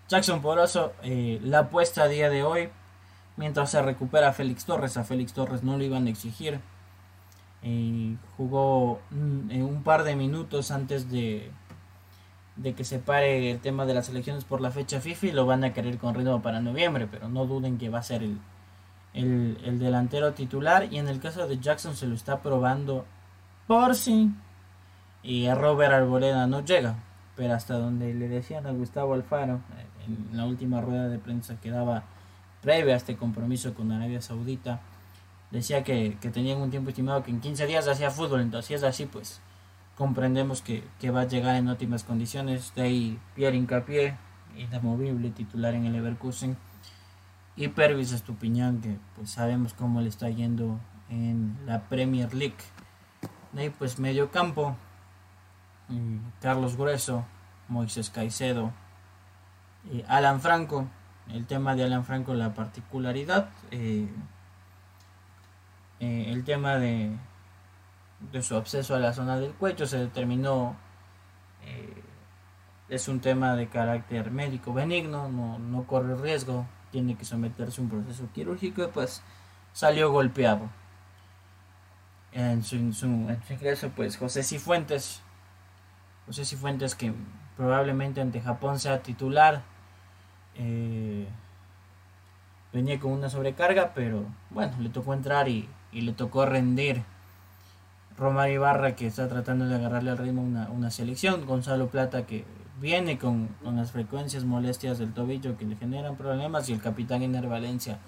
[0.08, 2.70] Jackson Poroso, eh, la apuesta a día de hoy,
[3.36, 6.60] mientras se recupera Félix Torres, a Félix Torres no lo iban a exigir.
[7.62, 11.50] Eh, jugó mm, un par de minutos antes de,
[12.56, 15.46] de que se pare el tema de las elecciones por la fecha FIFA y lo
[15.46, 18.38] van a querer con ritmo para noviembre, pero no duden que va a ser el,
[19.14, 20.88] el, delantero titular.
[20.90, 23.04] Y en el caso de Jackson se lo está probando
[23.66, 24.30] por sí.
[25.22, 26.96] Y a Robert Arboleda no llega.
[27.36, 31.60] Pero hasta donde le decían a Gustavo Alfaro, eh, en la última rueda de prensa
[31.60, 32.04] que daba
[32.62, 34.80] previa a este compromiso con Arabia Saudita,
[35.50, 38.40] decía que, que tenían un tiempo estimado que en 15 días hacía fútbol.
[38.40, 39.40] Entonces, si es así, pues
[39.96, 42.72] comprendemos que, que, va a llegar en óptimas condiciones.
[42.74, 44.16] De ahí Pierre Incapié,
[44.56, 46.56] inamovible, titular en el Leverkusen.
[47.56, 50.78] Y Pervis Estupiñán, que pues sabemos cómo le está yendo
[51.10, 52.54] en la Premier League.
[53.52, 54.76] De ahí pues medio campo.
[56.40, 57.24] Carlos Grueso,
[57.68, 58.72] Moisés Caicedo,
[59.92, 60.88] y Alan Franco.
[61.28, 63.50] El tema de Alan Franco, la particularidad.
[63.70, 64.08] Eh,
[66.00, 67.16] eh, el tema de,
[68.40, 70.76] su acceso a la zona del cuello se determinó
[71.64, 72.02] eh,
[72.88, 77.90] es un tema de carácter médico benigno, no, corre riesgo, tiene que someterse a un
[77.90, 79.22] proceso quirúrgico y pues
[79.72, 80.70] salió golpeado.
[82.32, 85.22] En su, ingreso pues José Cifuentes,
[86.26, 87.12] José Cifuentes que
[87.58, 89.62] probablemente ante Japón sea titular,
[90.54, 91.26] eh,
[92.72, 97.02] venía con una sobrecarga, pero bueno, le tocó entrar y, y le tocó rendir.
[98.16, 102.44] Romar Ibarra que está tratando de agarrarle al ritmo una, una selección, Gonzalo Plata que
[102.80, 106.68] viene con, con, las frecuencias molestias del tobillo que le generan problemas.
[106.68, 107.98] Y el capitán Iner Valencia.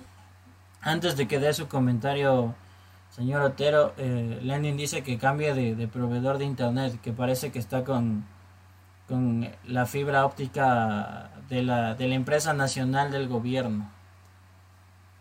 [0.81, 2.55] Antes de que dé su comentario,
[3.11, 7.61] señor Otero, eh, Lenin dice que cambie de, de, proveedor de internet, que parece que
[7.61, 8.25] está con,
[9.11, 13.91] con la fibra óptica de la, de la empresa nacional del gobierno.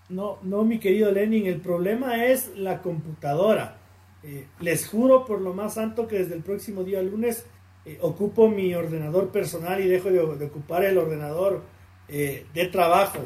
[0.09, 3.77] No, no, mi querido Lenin, el problema es la computadora.
[4.23, 7.45] Eh, les juro por lo más santo que desde el próximo día lunes
[7.85, 11.63] eh, ocupo mi ordenador personal y dejo de, ocupar el ordenador
[12.07, 13.19] eh, de trabajo.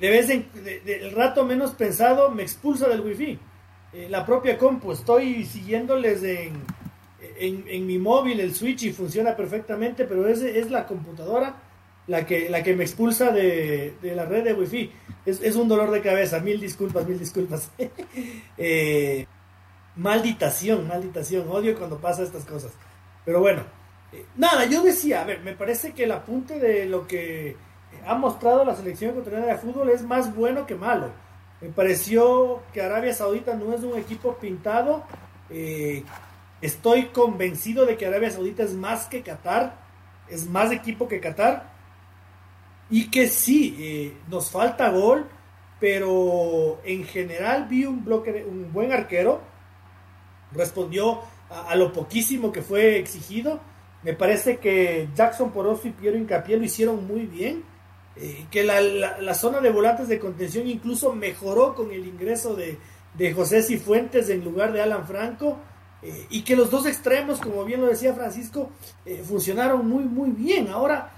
[0.00, 0.48] de vez en
[0.86, 3.38] el rato menos pensado me expulsa del wifi.
[4.08, 6.62] la propia compu, estoy siguiéndoles en,
[7.38, 11.56] en, mi móvil el switch y funciona perfectamente, pero es, es la computadora
[12.06, 14.90] la que, la que me expulsa de, de la red de wifi.
[15.24, 17.70] Es, es, un dolor de cabeza, mil disculpas, mil disculpas.
[18.58, 19.26] eh,
[19.96, 21.48] Malditación, malditación.
[21.48, 22.72] Odio cuando pasa estas cosas.
[23.24, 23.62] Pero bueno,
[24.12, 27.56] eh, nada, yo decía, a ver, me parece que el apunte de lo que
[28.04, 31.10] ha mostrado la selección ecuatoriana de fútbol es más bueno que malo.
[31.60, 35.04] Me pareció que Arabia Saudita no es un equipo pintado.
[35.48, 36.02] Eh,
[36.64, 39.76] estoy convencido de que Arabia Saudita es más que Qatar,
[40.28, 41.72] es más equipo que Qatar.
[42.90, 45.26] Y que sí, eh, nos falta gol,
[45.80, 49.40] pero en general vi un bloque, un buen arquero
[50.54, 53.60] respondió a, lo poquísimo que fue exigido.
[54.02, 57.64] Me parece que Jackson Poroso y Piero Incapié lo hicieron muy bien.
[58.16, 62.78] Eh, que la, zona de volantes de contención incluso mejoró con el ingreso de,
[63.34, 65.58] José Cifuentes en lugar de Alan Franco.
[66.04, 68.70] Eh, y que los dos extremos, como bien lo decía Francisco,
[69.04, 70.68] eh, funcionaron muy, muy bien.
[70.68, 71.10] Ahora,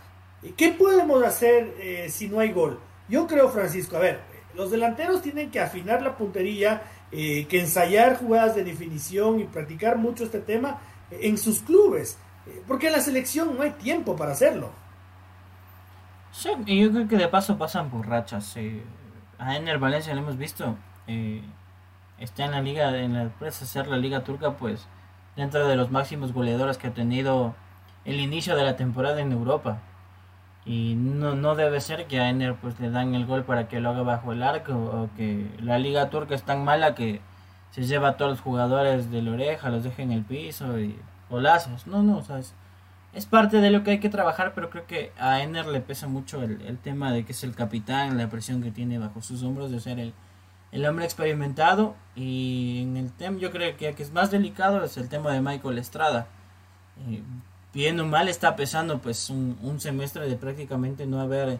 [0.56, 2.80] ¿qué podemos hacer si no hay gol?
[3.08, 4.20] Yo creo, Francisco, a ver,
[4.54, 6.82] los delanteros tienen que afinar la puntería
[7.12, 10.80] eh, que ensayar jugadas de definición y practicar mucho este tema
[11.10, 14.70] en sus clubes, eh, porque en la selección no hay tiempo para hacerlo.
[16.32, 18.56] Sí, yo creo que de paso pasan por rachas.
[18.56, 18.82] Eh,
[19.38, 20.76] a Ener Valencia lo hemos visto,
[22.18, 24.86] está en la liga, en la empresa ser la liga turca, pues
[25.36, 27.54] dentro de los máximos goleadores que ha tenido
[28.04, 29.78] el inicio de la temporada en Europa.
[30.64, 33.80] Y no, no debe ser que a Ener pues le dan el gol para que
[33.80, 37.20] lo haga bajo el arco o que la liga turca es tan mala que
[37.70, 40.98] se lleva a todos los jugadores de la oreja, los deja en el piso y
[41.30, 41.86] golazos.
[41.86, 45.12] No, no, o sea, es, parte de lo que hay que trabajar, pero creo que
[45.18, 48.62] a Ener le pesa mucho el, el tema de que es el capitán, la presión
[48.62, 50.14] que tiene bajo sus hombros de ser el,
[50.72, 51.94] el hombre experimentado.
[52.14, 55.40] Y en el tema, yo creo que, que es más delicado es el tema de
[55.40, 56.26] Michael Estrada.
[57.08, 57.22] Eh,
[57.76, 61.58] bien o mal está pesando pues un, semestre de prácticamente no haber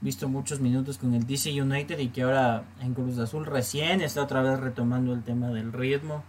[0.00, 4.22] visto muchos minutos con el DC United y que ahora en Cruz Azul recién está
[4.22, 6.22] otra vez retomando el tema del ritmo.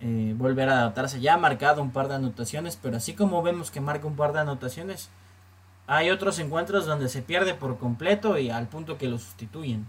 [0.00, 1.20] Eh, volver a adaptarse.
[1.20, 4.32] Ya ha marcado un par de anotaciones, pero así como vemos que marca un par
[4.32, 5.08] de anotaciones,
[5.86, 9.86] hay otros encuentros donde se pierde por completo y al punto que lo sustituyen.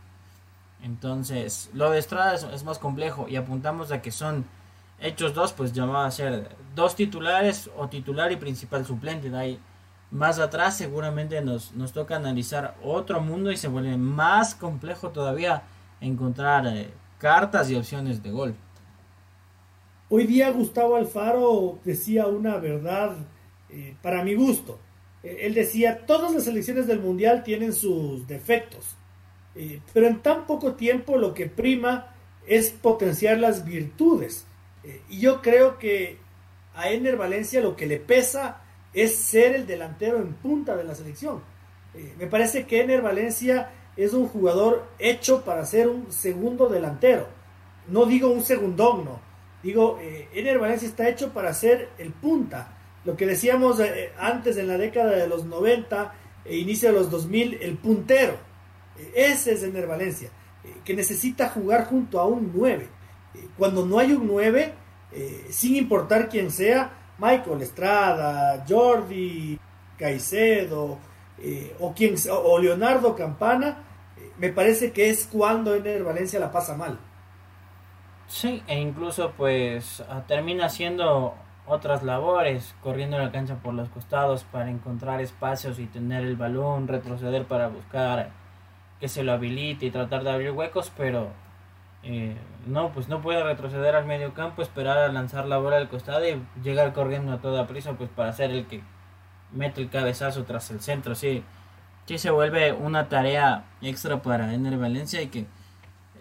[0.81, 4.45] Entonces, lo de Estrada es más complejo y apuntamos a que son
[5.01, 9.29] Hechos dos, pues llamaba a ser dos titulares o titular y principal suplente.
[9.29, 9.59] De ahí
[10.11, 15.63] más atrás seguramente nos, nos toca analizar otro mundo y se vuelve más complejo todavía
[16.01, 18.55] encontrar eh, cartas y opciones de gol.
[20.09, 23.15] Hoy día Gustavo Alfaro decía una verdad
[23.69, 24.79] eh, para mi gusto.
[25.23, 28.95] él decía, todas las selecciones del Mundial tienen sus defectos,
[29.59, 32.15] eh, pero en tan poco tiempo lo que prima
[32.47, 34.45] es potenciar las virtudes.
[34.83, 36.17] Eh, y yo creo que
[36.73, 38.61] a Ener Valencia lo que le pesa
[38.93, 41.43] es ser el delantero en punta de la selección.
[42.17, 47.27] me parece que Ener Valencia es un jugador hecho para ser un segundo delantero.
[47.87, 49.19] No digo un segundón, no.
[49.61, 49.99] Digo,
[50.33, 54.77] Ener Valencia está hecho para ser el punta lo que decíamos eh, antes en la
[54.77, 56.13] década de los 90
[56.45, 58.37] e inicio de los 2000, el puntero.
[59.13, 60.29] Ese es Ener Valencia,
[60.63, 62.87] eh, que necesita jugar junto a un 9.
[63.35, 64.73] Eh, cuando no hay un 9,
[65.49, 69.59] sin importar quién sea, Michael Estrada, Jordi,
[69.97, 70.99] Caicedo
[71.79, 73.79] o, quien, o Leonardo Campana,
[74.37, 76.99] me parece que es cuando Ener Valencia la pasa mal.
[78.27, 81.33] Sí, e incluso pues termina siendo
[81.69, 86.87] otras labores, corriendo la cancha por los costados para encontrar espacios y tener el balón,
[86.87, 88.31] retroceder para buscar
[88.99, 91.29] que se lo habilite y tratar de abrir huecos, pero
[92.03, 92.35] eh,
[92.65, 96.27] no, pues no puede retroceder al medio campo, esperar a lanzar la bola al costado
[96.27, 98.81] y llegar corriendo a toda prisa, pues para ser el que
[99.51, 101.43] mete el cabezazo tras el centro, sí,
[102.05, 105.45] sí se vuelve una tarea extra para Ener Valencia y que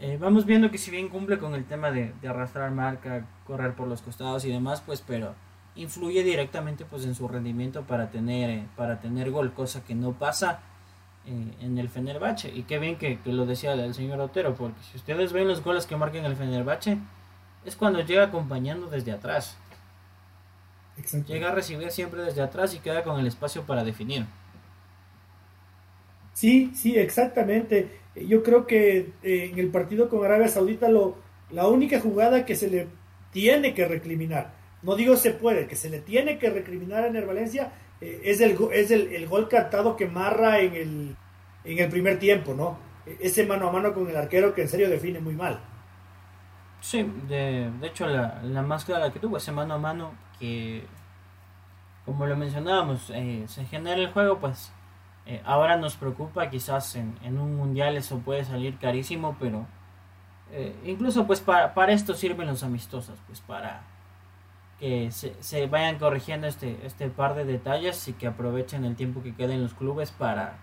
[0.01, 3.89] eh, vamos viendo que si bien cumple con el tema de, arrastrar marca, correr por
[3.89, 5.35] los costados y demás, pues pero
[5.75, 10.13] influye directamente pues en su rendimiento para tener, eh, para tener gol, cosa que no
[10.13, 10.61] pasa
[11.29, 12.49] eh, en el Fenerbahce.
[12.49, 15.87] Y qué bien que, lo decía el señor Otero, porque si ustedes ven los goles
[15.87, 16.99] que marca en el Fenerbahce,
[17.65, 19.59] es cuando llega acompañando desde atrás.
[21.27, 24.27] Llega a recibir siempre desde atrás y queda con el espacio para definir.
[26.33, 28.01] Sí, sí, exactamente.
[28.17, 31.17] Yo creo que eh, en el partido con Arabia Saudita lo,
[31.51, 32.89] la única jugada que se le
[33.33, 34.53] tiene que recriminar,
[34.83, 38.57] no digo se puede, que se le tiene que recriminar a Ener Valencia es, el,
[38.73, 41.17] es el, gol cantado que marra en el,
[41.65, 42.79] en el primer tiempo, ¿no?
[43.07, 45.61] E, ese mano a mano con el arquero que en serio define muy mal.
[46.81, 50.85] Sí, de, de hecho la, la más clara que tuvo ese mano a mano que,
[52.05, 54.73] como lo mencionábamos, eh, se genera el juego, pues
[55.27, 59.67] eh, ahora nos preocupa, quizás en, un mundial eso puede salir carísimo, pero
[60.53, 63.83] eh, incluso pues para, para, esto sirven los amistosos, pues para
[64.79, 69.35] que se, vayan corrigiendo este, este par de detalles y que aprovechen el tiempo que
[69.35, 70.57] queda en los clubes para,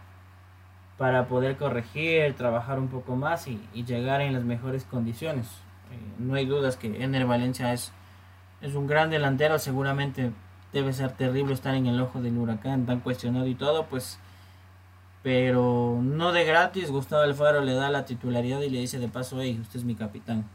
[0.98, 5.48] para poder corregir, trabajar un poco más y, llegar en las mejores condiciones.
[5.92, 7.92] Eh, no hay dudas que Ener Valencia es,
[8.62, 10.32] es un gran delantero, seguramente
[10.72, 14.20] debe ser terrible estar en el ojo del huracán tan cuestionado y todo, pues
[15.26, 19.42] pero no de gratis, Gustavo Alfaro le da la titularidad y le dice de paso,
[19.42, 20.46] hey, usted es mi capitán.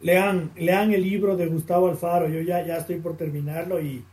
[0.00, 4.04] Lean, lean el libro de Gustavo Alfaro, yo ya, ya estoy por terminarlo y,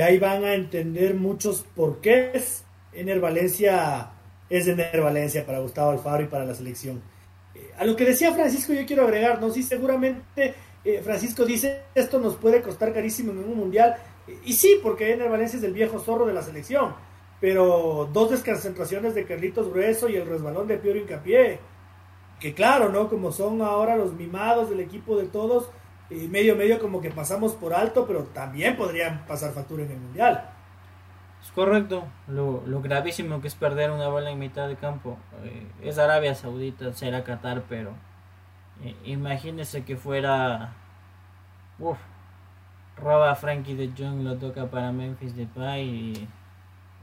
[0.00, 4.10] ahí van a entender muchos porqués Ener Valencia
[4.50, 7.00] es Ener Valencia para Gustavo Alfaro y para la selección.
[7.54, 9.50] Eh, a lo que decía Francisco yo quiero agregar, ¿no?
[9.50, 13.96] Sí, seguramente eh, Francisco dice esto nos puede costar carísimo en un mundial.
[14.44, 16.92] y sí, porque Ener Valencia es el viejo zorro de la selección
[17.40, 21.58] pero dos desconcentraciones de Carlitos Grueso y el resbalón de Piero Incapié,
[22.40, 23.08] que claro, ¿no?
[23.08, 25.70] Como son ahora los mimados del equipo de todos,
[26.10, 29.98] eh, medio medio como que pasamos por alto, pero también podrían pasar factura en el
[29.98, 30.50] Mundial.
[31.42, 35.18] Es correcto, lo, gravísimo que es perder una bola en mitad de campo.
[35.44, 37.92] Eh, es Arabia Saudita, será Qatar, pero
[38.82, 40.74] eh, imagínese que fuera...
[41.78, 41.98] Uf,
[42.96, 46.28] roba Frankie de Jong, lo toca para Memphis Depay y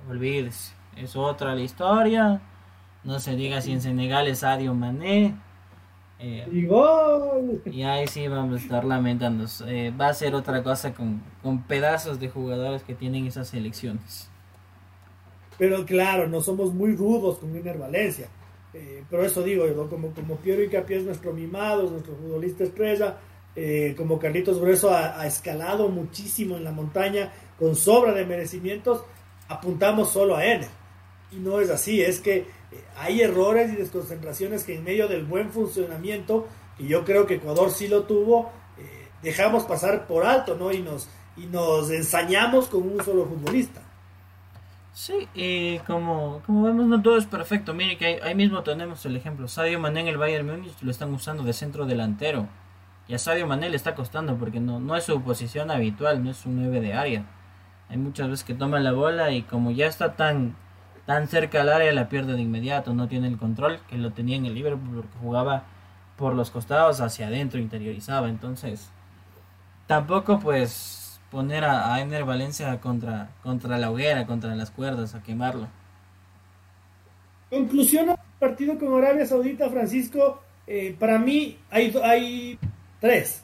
[0.09, 2.41] olvídese, es otra la historia.
[3.05, 5.35] No se diga si en Senegal es Adio Mané.
[6.19, 9.45] Eh, y Y ahí sí vamos a estar lamentando.
[9.67, 11.21] Eh, va a ser otra cosa con,
[11.67, 14.29] pedazos de jugadores que tienen esas selecciones.
[15.59, 18.27] Pero claro, no somos muy rudos con Miner Valencia.
[18.73, 23.17] Eh, pero eso digo, como, como Piero Icapié es nuestro mimado, nuestro futbolista estrella.
[23.95, 29.03] como Carlitos Grueso ha, escalado muchísimo en la montaña con sobra de merecimientos
[29.47, 30.65] apuntamos solo a N.
[31.31, 32.45] Y no es así, es que
[32.97, 36.47] hay errores y desconcentraciones que en medio del buen funcionamiento,
[36.77, 40.71] y yo creo que Ecuador sí lo tuvo, eh, dejamos pasar por alto, ¿no?
[40.71, 41.07] Y nos,
[41.37, 43.81] y nos ensañamos con un solo futbolista.
[44.95, 47.73] Sí, y como, como vemos, no todo es perfecto.
[47.73, 49.49] Mire que ahí, mismo tenemos el ejemplo.
[49.49, 52.47] Sadio Mané en el Bayern Múnich lo están usando de centro delantero.
[53.09, 56.31] Y a Sadio Mané le está costando porque no, no es su posición habitual, no
[56.31, 57.25] es un 9 de área.
[57.89, 60.55] Hay muchas veces que toma la bola y como ya está tan,
[61.05, 64.37] tan cerca al área la pierde de inmediato, no tiene el control que lo tenía
[64.37, 65.63] en el Liverpool porque jugaba
[66.17, 68.29] por los costados hacia adentro, interiorizaba.
[68.29, 68.89] Entonces,
[69.87, 75.21] tampoco pues poner a, a Ener Valencia contra, contra la hoguera, contra las cuerdas, a
[75.21, 75.67] quemarlo.
[77.49, 80.41] Conclusión del partido con Arabia Saudita, Francisco.
[80.65, 82.59] Eh, para mí hay, hay
[82.99, 83.43] tres.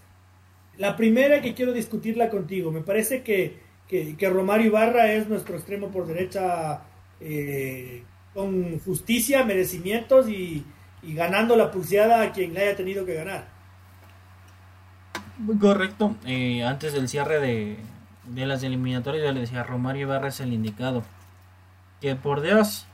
[0.77, 2.71] La primera que quiero discutirla contigo.
[2.71, 6.81] Me parece que, que, que Romario Ibarra es nuestro extremo por derecha
[7.23, 8.03] eh,
[8.33, 10.65] con justicia, merecimientos y,
[11.03, 13.47] ganando la pulseada a quien le haya tenido que ganar.
[15.37, 16.15] Muy correcto.
[16.25, 17.77] Eh, antes del cierre de,
[18.25, 21.03] de las eliminatorias, yo le decía, Romario Ibarra es el indicado.
[21.99, 22.87] Que por Dios,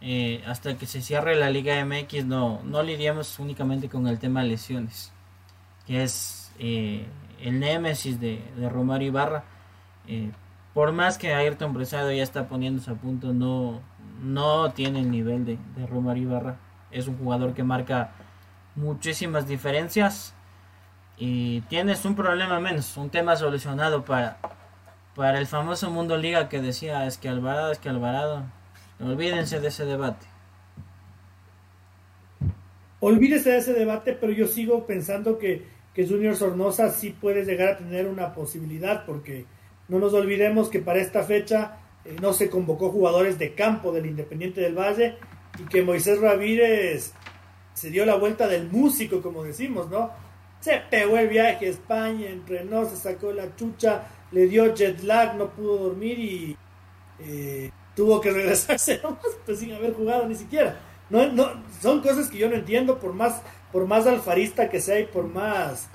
[0.00, 4.42] eh, hasta que se cierre la Liga MX, no, no lidiamos únicamente con el tema
[4.42, 5.12] de lesiones,
[5.86, 9.44] que es el némesis de, de Romario Ibarra.
[10.74, 13.80] Por más que Ayrton Preciado ya está poniéndose a punto, no,
[14.22, 16.56] no tiene el nivel de, de Romario Ibarra.
[16.90, 18.12] Es un jugador que marca
[18.74, 20.34] muchísimas diferencias
[21.16, 24.38] y tienes un problema menos, un tema solucionado para,
[25.14, 28.44] para el famoso Mundo Liga que decía es que Alvarado, es que Alvarado.
[29.00, 30.26] Olvídense de ese debate.
[33.00, 37.68] Olvídese de ese debate, pero yo sigo pensando que, que Junior Sornosa sí puede llegar
[37.70, 39.44] a tener una posibilidad, porque
[39.92, 41.76] no nos olvidemos que para esta fecha
[42.06, 45.16] eh, no se convocó jugadores de campo del Independiente del Valle
[45.58, 47.12] y que Moisés Ramírez
[47.74, 50.10] se dio la vuelta del músico, como decimos, ¿no?
[50.60, 55.36] Se pegó el viaje a España, entrenó, se sacó la chucha, le dio jet lag,
[55.36, 56.56] no pudo dormir y
[57.18, 60.80] eh, tuvo que regresarse nomás, pues, sin haber jugado ni siquiera.
[61.10, 64.98] No, no, son cosas que yo no entiendo, por más, por más alfarista que sea
[65.00, 65.90] y por más,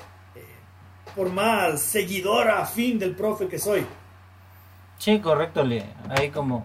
[1.17, 3.83] por más seguidora afín del profe que soy.
[4.99, 6.63] Sí, correcto, le, ahí como,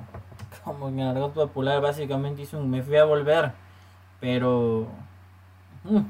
[0.63, 3.53] como en el argot popular básicamente hizo un me fui a volver,
[4.21, 4.87] pero
[5.85, 6.01] mm,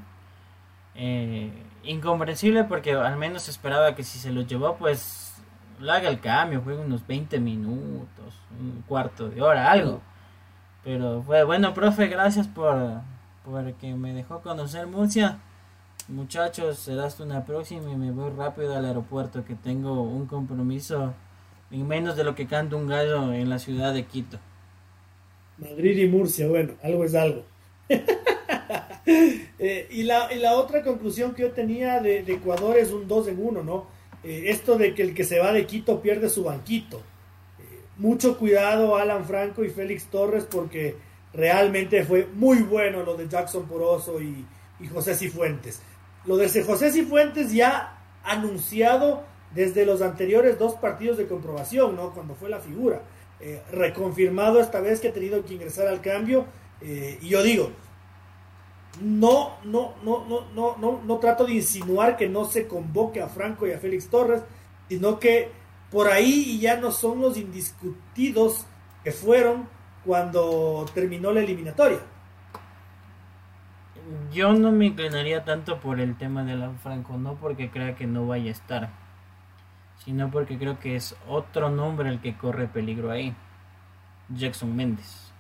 [0.97, 1.53] eh,
[1.85, 5.35] incomprensible porque al menos esperaba que si se lo llevó pues
[5.79, 10.01] lo haga el cambio, juegue unos 20 minutos, un cuarto de hora, algo.
[10.85, 13.01] Pero fue bueno, profe, gracias por,
[13.45, 15.39] por que me dejó conocer Murcia.
[16.09, 21.15] Muchachos, será una próxima y me voy rápido al aeropuerto que tengo un compromiso
[21.71, 24.39] en menos de lo que canta un gallo en la ciudad de Quito.
[25.59, 27.45] Madrid y Murcia, bueno, algo es algo.
[29.59, 33.07] eh, y, la, y, la, otra conclusión que yo tenía de, de Ecuador es un
[33.07, 33.87] 2 en 1, ¿no?
[34.25, 36.99] Eh, esto de que el que se va de Quito pierde su banquito.
[36.99, 40.97] Eh, mucho cuidado Alan Franco y Félix Torres porque
[41.33, 44.45] realmente fue muy bueno lo de Jackson Poroso y,
[44.81, 45.81] y José Cifuentes.
[46.25, 52.13] Lo de José Cifuentes ya anunciado desde los anteriores dos partidos de comprobación, ¿no?
[52.13, 53.03] Cuando fue la figura.
[53.41, 56.47] Eh, reconfirmado esta vez que ha tenido que ingresar al cambio.
[56.81, 57.71] Eh, y yo digo,
[59.01, 63.29] no, no, no, no, no, no, no trato de insinuar que no se convoque a
[63.29, 64.43] Franco y a Félix Torres,
[64.89, 65.51] sino que
[65.91, 68.65] por ahí ya no son los indiscutidos
[69.03, 69.69] que fueron
[70.05, 72.01] cuando terminó la eliminatoria.
[74.33, 78.07] Yo no me inclinaría tanto por el tema de la Franco, no porque crea que
[78.07, 78.91] no vaya a estar,
[80.05, 83.35] sino porque creo que es otro nombre el que corre peligro ahí,
[84.29, 85.33] Jackson Méndez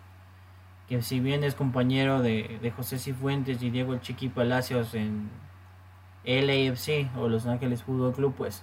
[0.93, 5.31] que si bien es compañero de, de José Cifuentes y Diego Chiqui Palacios en
[6.25, 8.63] LAFC o Los Ángeles Fútbol Club, pues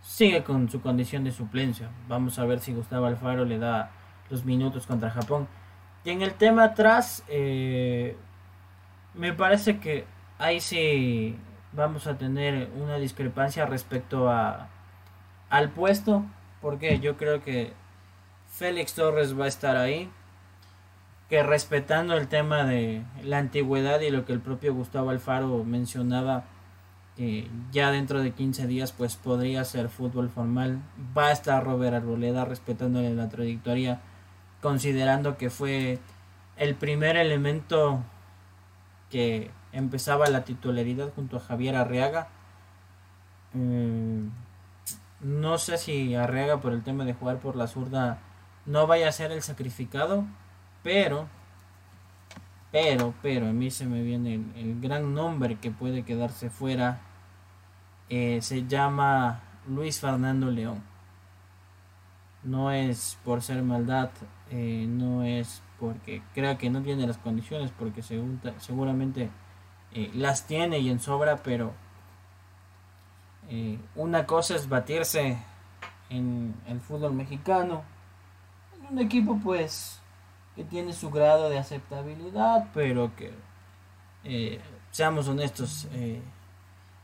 [0.00, 1.88] sigue con su condición de suplencia.
[2.06, 3.90] Vamos a ver si Gustavo Alfaro le da
[4.30, 5.48] los minutos contra Japón.
[6.04, 8.16] Y en el tema atrás, eh,
[9.14, 10.04] me parece que
[10.38, 11.36] ahí sí
[11.72, 14.68] vamos a tener una discrepancia respecto a
[15.50, 16.24] al puesto,
[16.60, 17.72] porque yo creo que
[18.48, 20.10] Félix Torres va a estar ahí
[21.28, 26.44] que respetando el tema de la antigüedad y lo que el propio Gustavo Alfaro mencionaba,
[27.16, 30.80] que ya dentro de 15 días pues podría ser fútbol formal,
[31.16, 34.00] va a estar Robert Arboleda respetándole la trayectoria,
[34.62, 35.98] considerando que fue
[36.56, 38.02] el primer elemento
[39.10, 42.28] que empezaba la titularidad junto a Javier Arriaga.
[43.54, 44.28] Mm,
[45.20, 48.20] no sé si Arriaga por el tema de jugar por la zurda
[48.68, 50.26] no vaya a ser el sacrificado,
[50.82, 51.26] pero,
[52.70, 57.00] pero, pero, a mí se me viene el, gran nombre que puede quedarse fuera.
[58.10, 60.82] Eh, se llama Luis Fernando León.
[62.44, 64.10] No es por ser maldad,
[64.50, 69.30] eh, no es porque crea que no tiene las condiciones, porque seguramente
[69.92, 71.72] eh, las tiene y en sobra, pero
[73.48, 75.38] eh, una cosa es batirse
[76.10, 77.84] en el fútbol mexicano,
[78.76, 80.00] en un equipo pues
[80.56, 83.32] que tiene su grado de aceptabilidad, pero que
[84.24, 84.60] eh,
[84.90, 85.88] seamos honestos,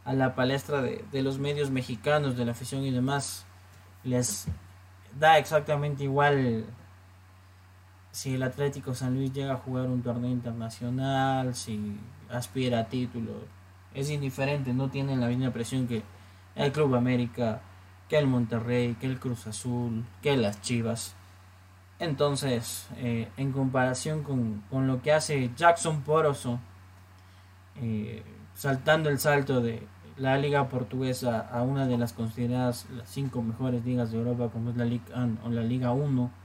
[0.05, 3.47] a la palestra de, los medios mexicanos, de la afición y demás,
[4.03, 4.47] les
[5.19, 6.67] da exactamente igual
[8.15, 11.99] si el Atlético San Luis llega a jugar un torneo internacional, si
[12.31, 13.35] aspira a títulos,
[13.93, 16.05] es indiferente, no tienen la misma presión que
[16.55, 17.61] el Club América,
[18.09, 21.17] que el Monterrey, que el Cruz Azul, que las Chivas.
[21.99, 26.61] Entonces, eh, en comparación con, con, lo que hace Jackson Poroso,
[27.83, 28.23] eh,
[28.55, 29.89] saltando el salto de
[30.19, 34.71] la liga portuguesa a una de las consideradas las cinco mejores ligas de Europa, como
[34.71, 35.05] es la Liga
[35.45, 36.44] o la Liga 1, eh,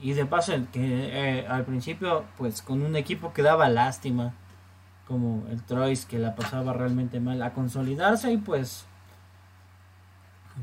[0.00, 4.34] y de paso que al principio, pues con un equipo que daba lástima,
[5.06, 8.86] como el Troyes, que la pasaba realmente mal, a consolidarse y pues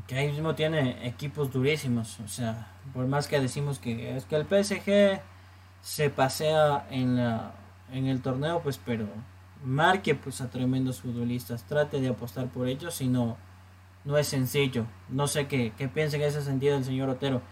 [0.06, 2.20] que ahí mismo tiene equipos durísimos.
[2.20, 5.20] O sea, por más que decimos que es que el PSG
[5.82, 7.52] se pasea en, la,
[7.92, 9.06] en el torneo, pues, pero
[9.64, 13.36] marque pues a tremendos futbolistas, trate de apostar por ellos, y no,
[14.04, 14.86] no es sencillo.
[15.08, 17.42] No sé qué, qué piensa en ese sentido el señor Otero.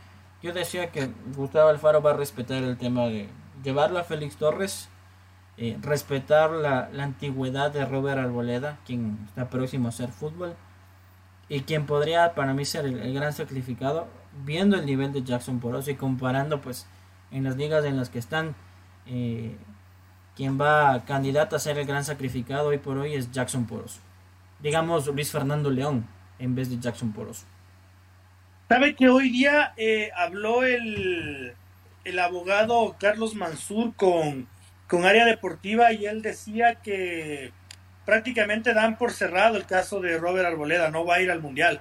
[0.43, 3.29] Yo decía que Gustavo Alfaro va a respetar el tema de
[3.63, 4.89] llevarlo a Félix Torres,
[5.57, 10.55] eh, respetar la, la antigüedad de Robert Arboleda, quien está próximo a hacer fútbol
[11.49, 14.07] y quien podría para mí ser el, gran sacrificado,
[14.45, 16.87] viendo el nivel de Jackson Poroso y comparando pues
[17.31, 18.55] en las ligas en las que están,
[19.07, 19.57] eh,
[20.37, 24.01] quien va candidato a ser el gran sacrificado hoy por hoy es Jackson Poroso.
[24.61, 26.07] Digamos Luis Fernando León
[26.39, 27.47] en vez de Jackson Poroso.
[28.69, 31.55] ¿Sabe que hoy día eh, habló el,
[32.05, 34.47] el abogado Carlos Mansur con,
[34.87, 37.53] con área deportiva y él decía que
[38.05, 41.81] prácticamente dan por cerrado el caso de Robert Arboleda, no va a ir al Mundial.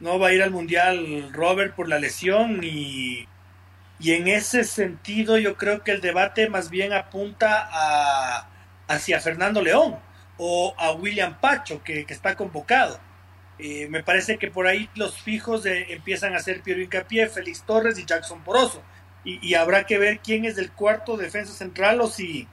[0.00, 3.28] No va a ir al Mundial Robert por la lesión y,
[4.00, 8.48] y en ese sentido yo creo que el debate más bien apunta a,
[8.88, 9.96] hacia Fernando León
[10.38, 12.98] o a William Pacho, que, está convocado.
[13.58, 17.62] Eh, me parece que por ahí los fijos de, empiezan a ser Piero Incapié, Félix
[17.64, 18.82] Torres y Jackson Poroso.
[19.24, 22.48] Y, y, habrá que ver quién es del cuarto defensa central o si,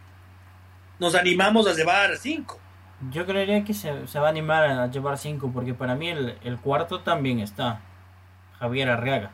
[1.00, 2.60] nos animamos a llevar cinco.
[3.10, 7.02] Yo creería que se, va a animar a llevar cinco, porque para mí el, cuarto
[7.02, 7.82] también está.
[8.60, 9.32] Javier Arriaga.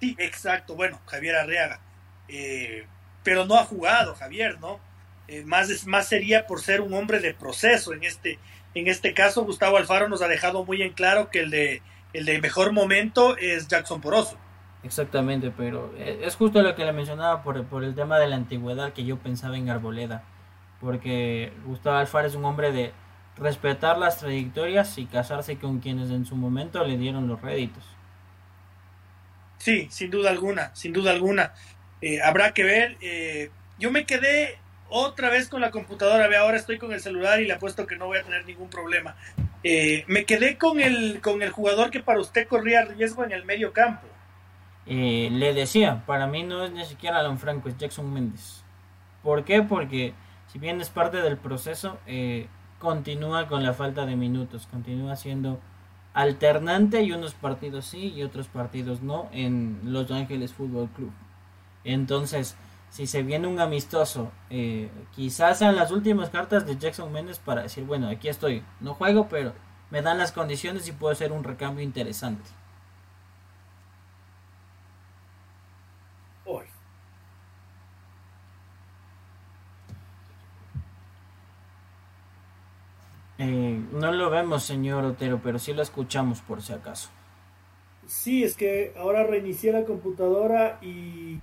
[0.00, 0.74] Sí, exacto.
[0.74, 1.80] Bueno, Javier Arriaga.
[2.28, 2.86] Eh,
[3.22, 4.80] pero no ha jugado, Javier, ¿no?
[5.28, 7.92] Eh, más, más sería por ser un hombre de proceso.
[7.92, 8.38] En este,
[8.76, 12.26] en este caso, Gustavo Alfaro nos ha dejado muy en claro que el de, el
[12.26, 14.38] de mejor momento es Jackson Poroso.
[14.82, 18.36] Exactamente, pero e, es justo lo que le mencionaba por, por el tema de la
[18.36, 20.24] antigüedad que yo pensaba en Arboleda.
[20.80, 22.92] Porque Gustavo Alfaro es un hombre de
[23.38, 27.84] respetar las trayectorias y casarse con quienes en su momento le dieron los réditos.
[29.58, 31.54] Sí, sin duda alguna, sin duda alguna.
[32.00, 32.96] Eh, habrá que ver.
[33.00, 34.58] Eh, yo me quedé
[34.88, 37.96] otra vez con la computadora, ve, ahora estoy con el celular y le apuesto que
[37.96, 39.16] no voy a tener ningún problema.
[39.62, 43.44] Eh, me quedé con el, con el jugador que para usted corría riesgo en el
[43.44, 44.06] medio campo.
[44.86, 48.62] Eh, le decía, para mí no es ni siquiera Alan Franco, es Jackson Méndez.
[49.22, 49.62] ¿Por qué?
[49.62, 50.14] Porque
[50.52, 52.46] si bien es parte del proceso, eh,
[52.78, 55.58] continúa con la falta de minutos, continúa siendo
[56.14, 61.12] alternante y unos partidos sí y otros partidos no en Los Ángeles Fútbol Club.
[61.84, 62.56] Entonces,
[62.96, 67.64] si se viene un amistoso, eh, quizás sean las últimas cartas de Jackson Méndez para
[67.64, 69.52] decir, bueno, aquí estoy, no juego, pero
[69.90, 72.48] me dan las condiciones y puedo hacer un recambio interesante.
[83.38, 87.10] Eh, no lo vemos, señor Otero, pero sí lo escuchamos por si acaso.
[88.06, 91.42] Sí, es que ahora reinicié la computadora y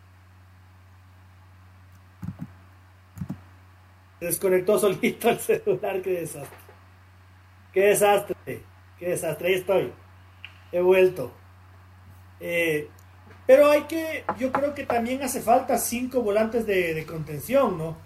[4.25, 6.01] desconectó solito el celular.
[6.01, 6.57] Qué desastre.
[7.73, 8.35] Qué desastre.
[8.99, 9.47] Qué desastre.
[9.47, 9.91] Ahí estoy.
[10.71, 11.31] He vuelto.
[12.39, 12.89] Eh,
[13.45, 17.97] pero hay que, yo creo que también hace falta cinco volantes de contención, ¿no?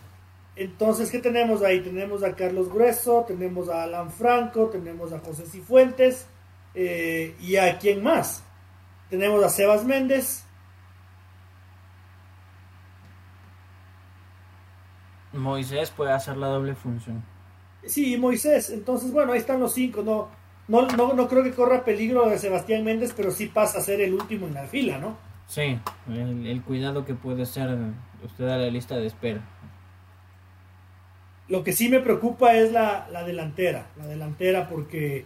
[0.57, 1.81] Entonces, ¿qué tenemos ahí?
[1.81, 6.25] Tenemos a Carlos Grueso, tenemos a Alan Franco, tenemos a José Cifuentes
[6.73, 8.43] eh, y a quién más.
[9.11, 10.45] Tenemos a Sebas Méndez.
[15.37, 17.23] Moisés puede hacer la doble función.
[17.85, 18.69] Sí, Moisés.
[18.69, 20.03] Entonces, bueno, ahí están los cinco.
[20.03, 20.29] No,
[20.67, 24.01] no, no, no creo que corra peligro de Sebastián Méndez, pero sí pasa a ser
[24.01, 25.17] el último en la fila, ¿no?
[25.47, 27.69] Sí, el, el cuidado que puede ser
[28.23, 29.41] usted a la lista de espera.
[31.47, 35.25] Lo que sí me preocupa es la, delantera, la delantera porque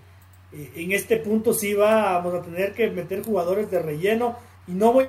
[0.51, 4.35] eh, en este punto sí vamos a tener que meter jugadores de relleno
[4.67, 5.07] y no voy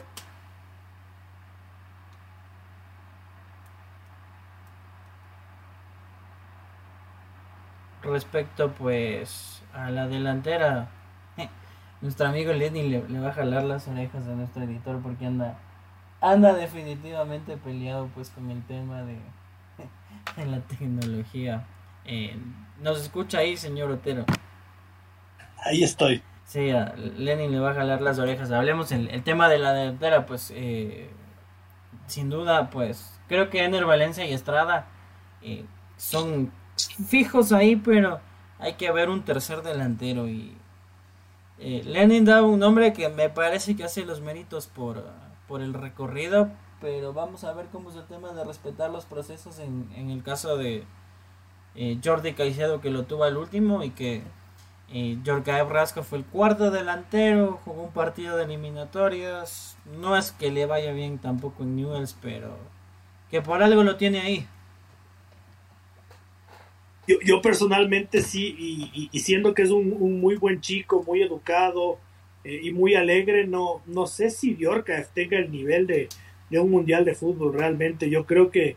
[8.12, 10.88] respecto pues a la delantera
[12.00, 15.58] nuestro amigo Lenny le, va a jalar las orejas a nuestro editor porque anda
[16.20, 19.18] anda definitivamente peleado pues con el tema de
[20.36, 21.64] en la tecnología.
[22.04, 22.36] Eh,
[22.80, 24.24] ¿Nos escucha ahí, señor Otero?
[25.64, 26.22] Ahí estoy.
[26.44, 28.50] Sí, a Lenin le va a jalar las orejas.
[28.52, 31.10] Hablemos el, el tema de la delantera, pues eh,
[32.06, 34.86] sin duda, pues creo que Ener Valencia y Estrada
[35.40, 35.64] eh,
[35.96, 38.20] son fijos ahí, pero
[38.58, 40.56] hay que haber un tercer delantero y
[41.58, 45.04] eh, Lenin da un nombre que me parece que hace los méritos por,
[45.48, 46.50] por el recorrido,
[46.80, 50.22] pero vamos a ver cómo es el tema de respetar los procesos en, en el
[50.22, 50.84] caso de
[51.74, 54.22] eh, Jordi Caicedo que lo tuvo al último y que
[54.94, 60.50] eh, Jorge Rasco fue el cuarto delantero, jugó un partido de eliminatorias, no es que
[60.50, 62.58] le vaya bien tampoco en Newells, pero
[63.30, 64.46] que por algo lo tiene ahí.
[67.06, 71.98] Yo, yo personalmente sí, y, siendo que es un, muy buen chico, muy educado
[72.44, 76.08] eh, y muy alegre, no, no sé si Yorka tenga el nivel de,
[76.52, 78.08] un mundial de fútbol realmente.
[78.08, 78.76] Yo creo que,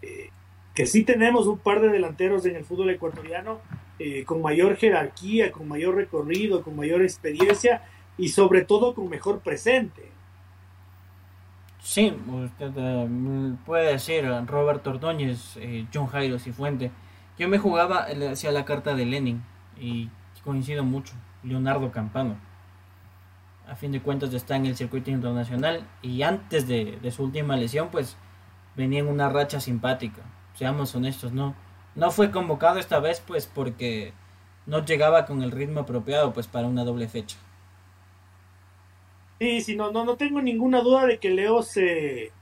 [0.00, 0.30] eh,
[0.74, 3.60] que sí tenemos un par de delanteros en el fútbol ecuatoriano
[3.98, 7.82] eh, con mayor jerarquía, con mayor recorrido, con mayor experiencia
[8.16, 10.08] y sobre todo con mejor presente.
[11.80, 12.70] Sí, usted
[13.66, 15.58] puede decir Roberto Ordóñez,
[15.92, 16.90] John Jairo Cifuente
[17.38, 19.42] yo me jugaba hacia la carta de Lenin
[19.80, 20.10] y
[20.44, 21.14] coincido mucho.
[21.42, 22.36] Leonardo Campano.
[23.68, 27.88] A fin de cuentas está en el circuito internacional y antes de, su última lesión
[27.90, 28.16] pues
[28.76, 30.22] venía en una racha simpática.
[30.54, 31.54] Seamos honestos, no,
[31.94, 34.12] no fue convocado esta vez pues porque
[34.66, 37.36] no llegaba con el ritmo apropiado pues para una doble fecha.
[39.38, 42.32] Sí, sí, no, no, no tengo ninguna duda de que Leo se,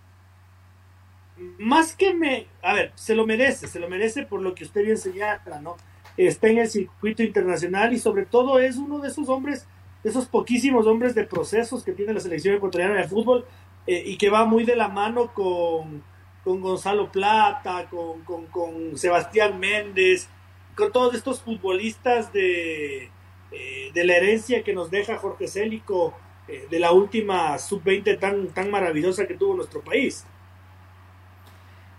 [1.58, 4.84] más que me, a ver, se lo merece, se lo merece por lo que usted
[4.84, 5.76] bien señala, ¿no?
[6.16, 9.66] Está en el circuito internacional y sobre todo es uno de esos hombres,
[10.02, 13.44] de esos poquísimos hombres de procesos que tiene la selección ecuatoriana de fútbol
[13.86, 16.02] eh, y que va muy de la mano con,
[16.42, 20.28] con Gonzalo Plata, con, con, Sebastián Méndez,
[20.74, 23.10] con todos estos futbolistas de,
[23.52, 26.14] eh, de la herencia que nos deja Jorge Célico
[26.48, 30.24] eh, de la última sub-20 tan, tan maravillosa que tuvo nuestro país.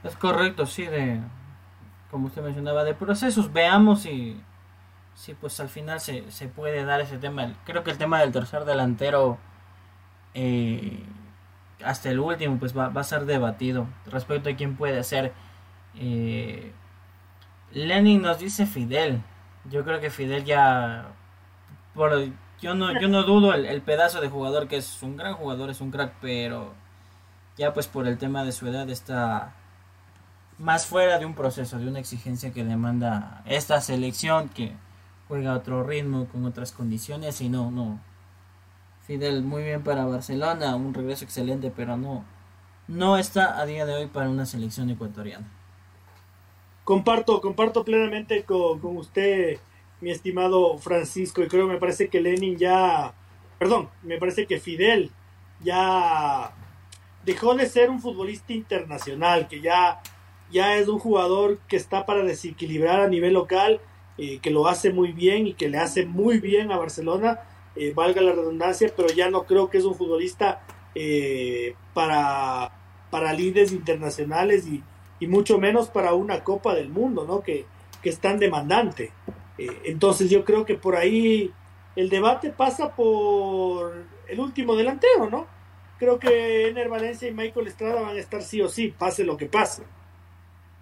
[0.08, 1.20] Es correcto, sí, de
[2.12, 3.52] como usted mencionaba, de procesos.
[3.52, 4.42] Veamos si,
[5.14, 6.24] si pues al final se,
[6.56, 7.54] puede dar ese tema.
[7.66, 9.38] Creo que el tema del tercer delantero
[10.34, 11.04] eh,
[11.84, 15.34] hasta el último pues va, a ser debatido respecto a quién puede ser.
[15.96, 16.72] Eh,
[17.72, 19.22] Lenin nos dice Fidel.
[19.70, 21.10] Yo creo que Fidel ya...
[21.94, 22.30] Por,
[22.62, 25.70] yo, no, yo no dudo el, el pedazo de jugador que es un gran jugador,
[25.70, 26.74] es un crack, pero
[27.58, 29.56] ya pues por el tema de su edad está
[30.60, 34.74] más fuera de un proceso, de una exigencia que demanda esta selección que
[35.28, 38.00] juega a otro ritmo, con otras condiciones y no, no.
[39.06, 42.26] Fidel muy bien para Barcelona, un regreso excelente, pero no,
[42.88, 45.48] no está a día de hoy para una selección ecuatoriana.
[46.84, 49.60] Comparto, comparto plenamente con, con usted,
[50.02, 53.14] mi estimado Francisco, y creo me parece que Lenin ya,
[53.60, 55.12] perdón, me parece que Fidel
[55.62, 56.54] ya
[57.24, 60.02] dejó de ser un futbolista internacional, que ya
[60.52, 63.82] ya es un jugador que está para desequilibrar a nivel local,
[64.18, 67.42] eh, que lo hace muy bien y que le hace muy bien a Barcelona,
[67.76, 70.62] eh, valga la redundancia, pero ya no creo que es un futbolista
[70.96, 72.72] eh, para,
[73.12, 74.84] para líderes internacionales y,
[75.28, 77.42] mucho menos para una Copa del Mundo, ¿no?
[77.42, 77.66] Que,
[78.04, 79.12] que es tan demandante.
[79.58, 81.52] entonces yo creo que por ahí
[81.96, 85.48] el debate pasa por el último delantero, ¿no?
[85.98, 89.38] Creo que Ener Valencia y Michael Estrada van a estar sí o sí, pase lo
[89.38, 89.82] que pase.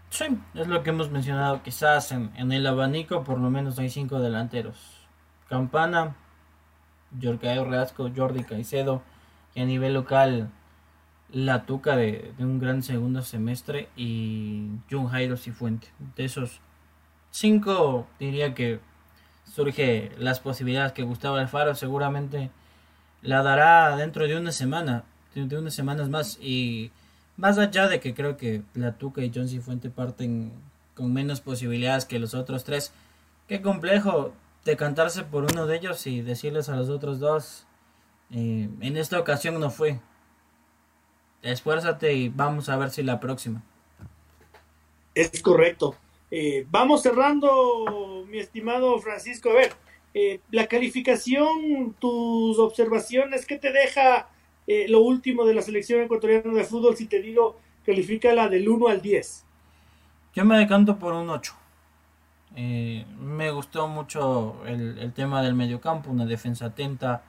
[0.10, 1.62] Sí, es lo que hemos mencionado.
[1.64, 5.08] Quizás en, el abanico por lo menos hay cinco delanteros.
[5.50, 6.16] Campana,
[7.22, 9.02] Jorge Reasco, Jordi Caicedo.
[9.54, 10.50] Y a nivel local,
[11.32, 13.90] la tuca de, un gran segundo semestre.
[13.96, 15.88] Y Jun Jairo Cifuente.
[16.16, 16.62] De esos
[17.32, 18.80] cinco, diría que
[19.44, 22.52] surge las posibilidades que Gustavo Alfaro seguramente
[23.22, 25.04] la dará dentro de una semana.
[25.34, 26.38] De unas semanas más.
[26.42, 26.92] Y
[27.38, 30.52] más allá de que creo que la Tuca y John Fuente parten
[30.94, 32.94] con menos posibilidades que los otros tres,
[33.48, 34.34] qué complejo
[34.64, 37.68] decantarse por uno de ellos y decirles a los otros dos,
[38.32, 40.00] eh, en esta ocasión no fue.
[41.42, 43.64] Esfuérzate y vamos a ver si la próxima.
[45.14, 45.96] Es correcto.
[46.32, 49.52] Eh, vamos cerrando, mi estimado Francisco.
[49.52, 49.74] A ver,
[50.14, 54.28] eh, la calificación, tus observaciones, ¿qué te deja
[54.68, 58.68] eh, lo último de la selección ecuatoriana de fútbol, si te digo, califica la del
[58.68, 59.46] 1 al 10.
[60.34, 61.54] Yo me decanto por un 8.
[62.58, 67.24] Eh, me gustó mucho el, tema del mediocampo, una defensa atenta,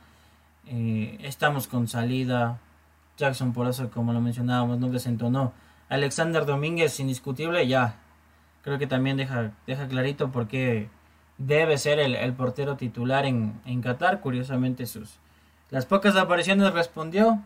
[0.69, 2.59] Eh, estamos con salida.
[3.17, 5.53] Jackson, por eso, como lo mencionábamos, no desentonó.
[5.89, 8.01] Alexander Domínguez, indiscutible, ya.
[8.63, 10.89] Creo que también deja, deja clarito por qué
[11.39, 14.21] debe ser el, portero titular en, en, Qatar.
[14.21, 15.21] Curiosamente, sus
[15.71, 17.43] las pocas apariciones respondió.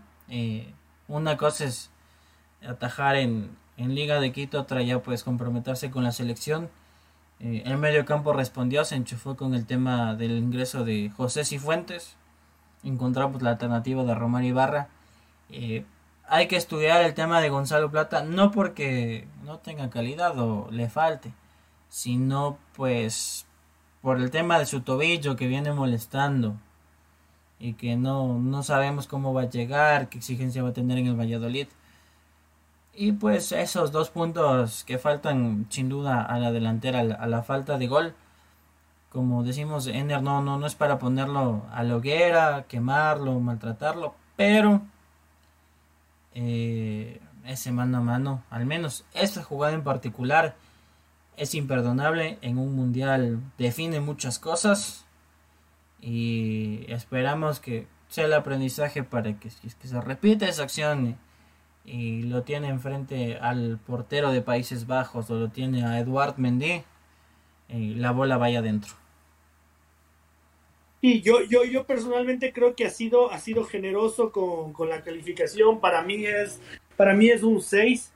[1.09, 1.91] Una cosa es
[2.63, 6.71] atajar en, en Liga de Quito, otra ya pues comprometerse con la selección.
[7.41, 12.17] Eh, el medio campo respondió, se enchufó con el tema del ingreso de José Cifuentes.
[12.85, 14.89] Encontramos la alternativa de Román Ibarra.
[15.49, 15.85] Eh,
[16.29, 20.89] hay que estudiar el tema de Gonzalo Plata, no porque no tenga calidad o le
[20.89, 21.33] falte,
[21.89, 23.47] sino pues
[24.03, 26.57] por el tema de su tobillo que viene molestando
[27.61, 31.09] y que no, no sabemos cómo va a llegar, qué exigencia va a tener en
[31.09, 31.69] el Valladolid.
[32.95, 37.79] Y pues esos dos puntos que faltan sin duda a la delantera, a la falta
[37.79, 38.15] de gol.
[39.11, 44.83] Como decimos, Ender no, no, no es para ponerlo a la hoguera, quemarlo, maltratarlo, pero
[46.35, 50.55] eh, ese mano a mano, al menos esta jugada en particular,
[51.37, 55.05] es imperdonable en un mundial, define muchas cosas
[56.01, 61.19] y esperamos que sea el aprendizaje para que, que se repita esa acción
[61.85, 66.83] y lo tiene enfrente al portero de Países Bajos o lo tiene a Eduard Mendy,
[67.69, 68.93] y la bola vaya adentro.
[71.01, 75.03] Y yo, yo, yo personalmente creo que ha sido, ha sido generoso con, con la
[75.03, 75.81] calificación.
[75.81, 76.61] Para mí es,
[76.97, 78.13] para mí es un 6,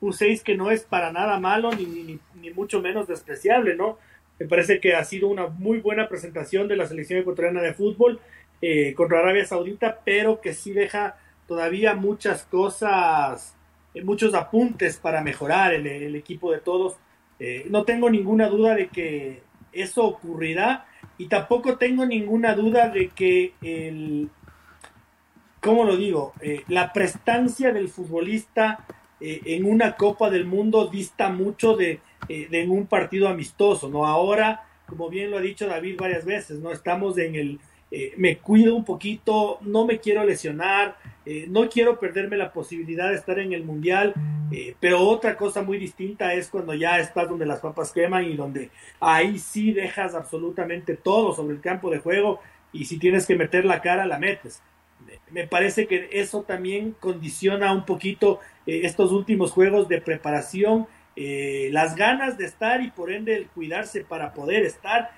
[0.00, 3.98] un 6 que no es para nada malo ni, ni, mucho menos despreciable, ¿no?
[4.38, 8.20] Me parece que ha sido una muy buena presentación de la selección ecuatoriana de fútbol
[8.60, 11.16] eh, contra Arabia Saudita, pero que sí deja
[11.46, 13.56] todavía muchas cosas,
[13.94, 16.96] eh, muchos apuntes para mejorar el, equipo de todos.
[17.40, 19.42] Eh, no tengo ninguna duda de que
[19.72, 20.86] eso ocurrirá
[21.18, 24.28] y tampoco tengo ninguna duda de que el,
[25.60, 26.32] ¿cómo lo digo?
[26.68, 28.84] La prestancia del futbolista
[29.20, 34.06] en una Copa del Mundo dista mucho de, de, en un partido amistoso, ¿no?
[34.06, 36.72] Ahora, como bien lo ha dicho David varias veces, ¿no?
[36.72, 37.60] Estamos en el,
[38.16, 40.96] me cuido un poquito, no me quiero lesionar,
[41.30, 44.14] eh, no quiero perderme la posibilidad de estar en el mundial,
[44.50, 48.34] eh, pero otra cosa muy distinta es cuando ya estás donde las papas queman y
[48.34, 52.40] donde ahí sí dejas absolutamente todo sobre el campo de juego
[52.72, 54.62] y si tienes que meter la cara, la metes.
[55.30, 60.86] Me parece que eso también condiciona un poquito eh, estos últimos juegos de preparación,
[61.72, 65.10] las ganas de estar y por ende el cuidarse para poder estar,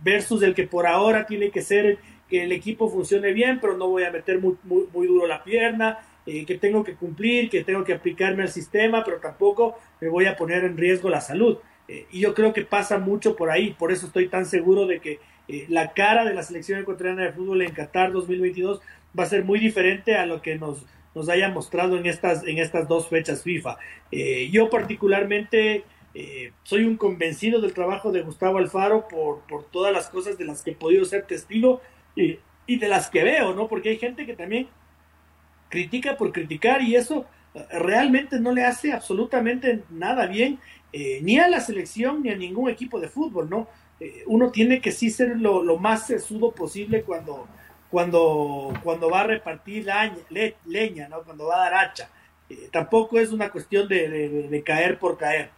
[0.00, 1.98] versus el que por ahora tiene que ser
[2.28, 5.98] que el equipo funcione bien, pero no voy a meter muy, muy, duro la pierna,
[6.26, 10.26] eh, que tengo que cumplir, que tengo que aplicarme al sistema, pero tampoco me voy
[10.26, 11.58] a poner en riesgo la salud.
[11.88, 15.00] Eh, y yo creo que pasa mucho por ahí, por eso estoy tan seguro de
[15.00, 18.82] que eh, la cara de la selección ecuatoriana de fútbol en Qatar 2022
[19.18, 20.84] va a ser muy diferente a lo que nos,
[21.14, 23.78] nos haya mostrado en estas, en estas dos fechas FIFA.
[24.50, 25.84] yo particularmente...
[26.64, 30.62] soy un convencido del trabajo de Gustavo Alfaro por, por todas las cosas de las
[30.62, 31.80] que he podido ser testigo
[32.66, 33.68] y, de las que veo, ¿no?
[33.68, 34.68] Porque hay gente que también
[35.68, 40.58] critica por criticar y eso eh, realmente no le hace absolutamente nada bien
[40.92, 43.68] eh, ni a la selección ni a ningún equipo de fútbol, ¿no?
[44.00, 47.48] Eh, uno tiene que sí ser lo, más sesudo posible cuando,
[47.90, 49.86] cuando, cuando va a repartir
[50.66, 51.22] leña, ¿no?
[51.22, 52.10] Cuando va a dar hacha.
[52.70, 55.50] tampoco es una cuestión de, de caer por caer.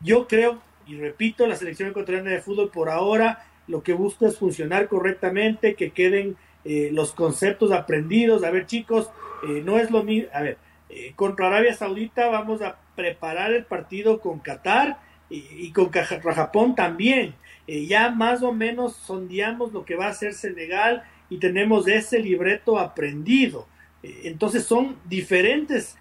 [0.00, 4.38] yo creo, y repito, la selección ecuatoriana de fútbol por ahora lo que busca es
[4.38, 8.44] funcionar correctamente, que queden eh, los conceptos aprendidos.
[8.44, 9.10] A ver, chicos,
[9.48, 10.28] eh, no es lo mismo.
[10.32, 10.58] A ver,
[10.88, 14.98] eh, contra Arabia Saudita vamos a preparar el partido con Qatar
[15.30, 17.34] y, con Japón también.
[17.66, 21.02] ya más o menos sondeamos lo que va a hacer Senegal
[21.34, 23.66] y tenemos ese libreto aprendido.
[24.02, 25.96] entonces son diferentes.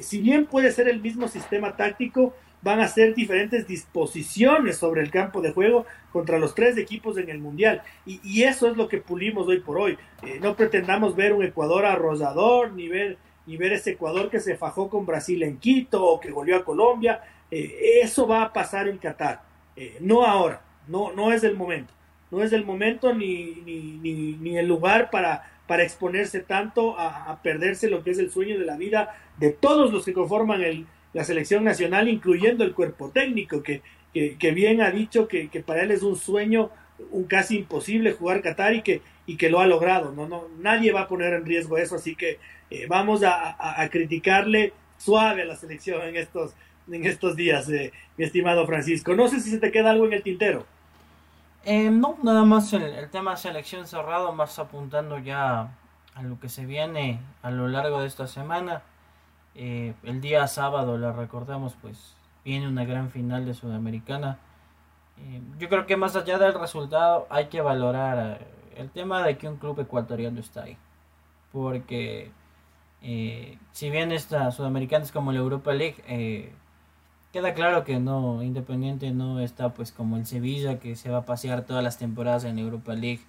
[0.00, 2.34] si bien puede ser el mismo sistema táctico,
[2.66, 7.30] van a ser diferentes disposiciones sobre el campo de juego contra los tres equipos en
[7.30, 7.82] el Mundial.
[8.04, 9.96] Y, eso es lo que pulimos hoy por hoy.
[10.22, 14.56] Eh, no pretendamos ver un Ecuador arrosador, ni ver, ni ver ese Ecuador que se
[14.56, 17.20] fajó con Brasil en Quito o que volvió a Colombia.
[17.52, 19.42] Eh, eso va a pasar en Qatar.
[19.76, 21.94] Eh, no ahora, no, no es el momento.
[22.30, 27.42] No es el momento ni, ni, ni, el lugar para, para exponerse tanto a, a
[27.42, 30.86] perderse lo que es el sueño de la vida de todos los que conforman el,
[31.16, 33.80] la selección nacional, incluyendo el cuerpo técnico, que,
[34.12, 36.70] que, bien ha dicho que, para él es un sueño,
[37.10, 40.12] un casi imposible jugar Qatar y que, y que lo ha logrado.
[40.12, 42.38] No, no, nadie va a poner en riesgo eso, así que
[42.70, 46.52] eh, vamos a, criticarle suave a la selección en estos,
[46.92, 49.14] en estos días, eh, mi estimado Francisco.
[49.14, 50.66] No sé si se te queda algo en el tintero.
[51.68, 55.76] Eh, no, nada más el, tema selección cerrado, más apuntando ya
[56.14, 58.82] a lo que se viene a lo largo de esta semana.
[59.56, 62.14] Eh, el día sábado, la recordamos, pues
[62.44, 64.38] viene una gran final de Sudamericana.
[65.18, 69.36] Eh, yo creo que más allá del resultado hay que valorar eh, el tema de
[69.36, 70.76] que un club ecuatoriano está ahí.
[71.50, 72.30] Porque
[73.72, 76.52] si bien esta Sudamericana es como la Europa League,
[77.32, 81.24] queda claro que no, Independiente no está pues como el Sevilla que se va a
[81.26, 83.20] pasear todas las temporadas en Europa League.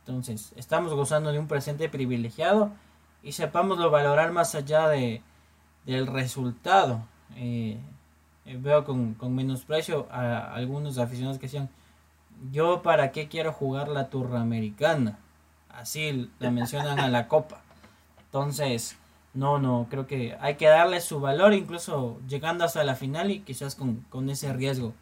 [0.00, 2.72] Entonces, estamos gozando de un presente privilegiado
[3.22, 5.22] y sepámoslo valorar más allá de,
[5.86, 7.02] del resultado.
[7.36, 7.78] Eh,
[8.46, 11.70] eh, veo con, con, menosprecio a algunos aficionados que decían,
[12.50, 15.18] yo para qué quiero jugar la turra americana.
[15.70, 17.60] Así la mencionan a la copa.
[18.26, 18.96] Entonces,
[19.34, 23.40] no, no, creo que hay que darle su valor, incluso llegando hasta la final y
[23.40, 24.92] quizás con, con ese riesgo.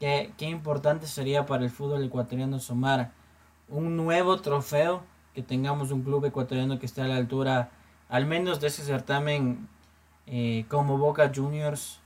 [0.00, 3.12] Qué, qué importante sería para el fútbol ecuatoriano sumar
[3.68, 5.02] un nuevo trofeo,
[5.34, 7.70] que tengamos un club ecuatoriano que esté a la altura
[8.08, 9.68] al menos de ese certamen
[10.26, 12.00] eh, como Boca Juniors,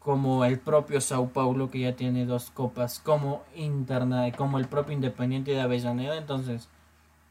[0.00, 4.94] como el propio Sao Paulo que ya tiene dos copas, como Interna, como el propio
[4.94, 6.16] Independiente de Avellaneda.
[6.16, 6.68] Entonces,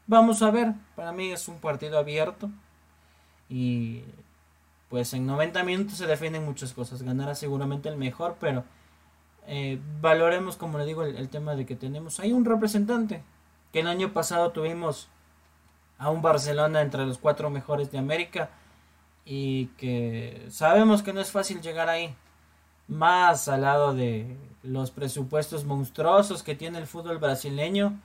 [0.06, 2.50] vamos a ver, para mí es un partido abierto
[3.48, 4.02] y
[4.88, 7.02] pues en 90 minutos se definen muchas cosas.
[7.02, 8.64] Ganará seguramente el mejor, pero
[9.46, 13.22] eh, valoremos, como le digo, el, el, tema de que tenemos ahí un representante.
[13.72, 15.08] Que el año pasado tuvimos
[15.98, 18.50] a un Barcelona entre los cuatro mejores de América
[19.24, 22.14] y que sabemos que no es fácil llegar ahí.
[22.88, 27.98] Más al lado de los presupuestos monstruosos que tiene el fútbol brasileño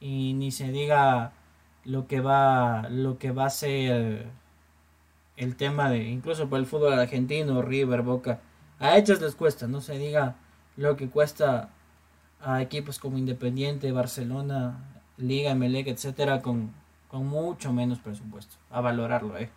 [0.00, 1.32] y ni se diga
[1.84, 4.30] lo que va lo que va a ser
[5.42, 8.40] el tema de incluso por el fútbol argentino, River, Boca.
[8.78, 10.36] A ellos les cuesta, no se diga
[10.76, 11.70] lo que cuesta
[12.40, 16.72] a equipos como Independiente, Barcelona, Liga, Melec, etcétera, con,
[17.08, 18.56] con mucho menos presupuesto.
[18.70, 19.50] A valorarlo, eh.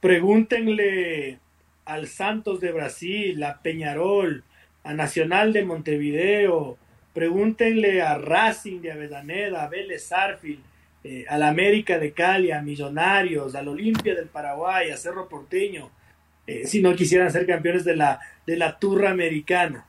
[0.00, 1.38] Pregúntenle
[1.84, 4.44] al Santos de Brasil, a Peñarol,
[4.84, 6.76] a Nacional de Montevideo,
[7.14, 10.60] pregúntenle a Racing de Avellaneda, a Vélez Arfil,
[11.08, 15.88] eh, al América de Cali, a Millonarios, al Olimpia del Paraguay, a Cerro Porteño,
[16.48, 19.86] eh, si no quisieran ser campeones de la, de la turra americana.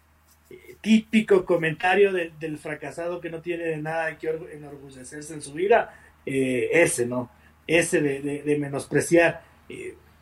[0.51, 5.91] Eh, típico comentario de, del fracasado que no tiene nada que enorgullecerse en su vida,
[6.23, 7.31] eh, ese, ¿no?
[7.65, 9.41] Ese de, menospreciar.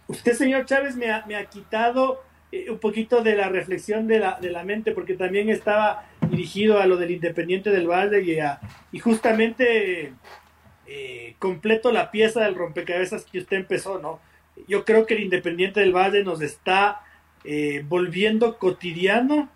[0.07, 2.23] Usted, señor Chávez, me ha, quitado
[2.69, 6.85] un poquito de la reflexión de la, de la mente, porque también estaba dirigido a
[6.85, 8.61] lo del Independiente del Valle y, a,
[8.93, 10.13] y justamente
[10.87, 14.19] eh, completo la pieza del rompecabezas que usted empezó, ¿no?
[14.67, 17.01] Yo creo que el Independiente del Valle nos está
[17.43, 19.49] eh, volviendo cotidiano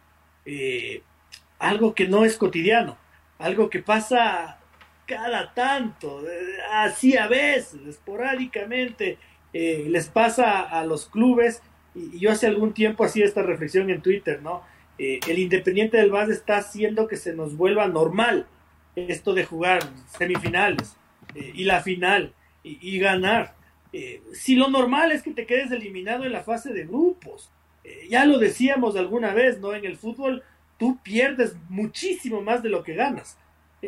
[1.59, 2.97] algo que no es cotidiano,
[3.37, 4.57] algo que pasa
[5.05, 6.23] cada tanto,
[6.71, 9.17] así a veces, esporádicamente,
[9.53, 11.61] eh, les pasa a los clubes,
[11.95, 14.63] y, y, yo hace algún tiempo hacía esta reflexión en Twitter, ¿no?
[14.97, 18.47] Eh, el Independiente del Valle está haciendo que se nos vuelva normal
[18.95, 19.81] esto de jugar
[20.17, 20.95] semifinales
[21.35, 22.33] eh, y la final
[22.63, 23.55] y, ganar.
[23.93, 27.49] Eh, si lo normal es que te quedes eliminado en la fase de grupos,
[27.83, 29.73] eh, ya lo decíamos alguna vez, ¿no?
[29.73, 30.43] En el fútbol
[30.77, 33.37] tú pierdes muchísimo más de lo que ganas.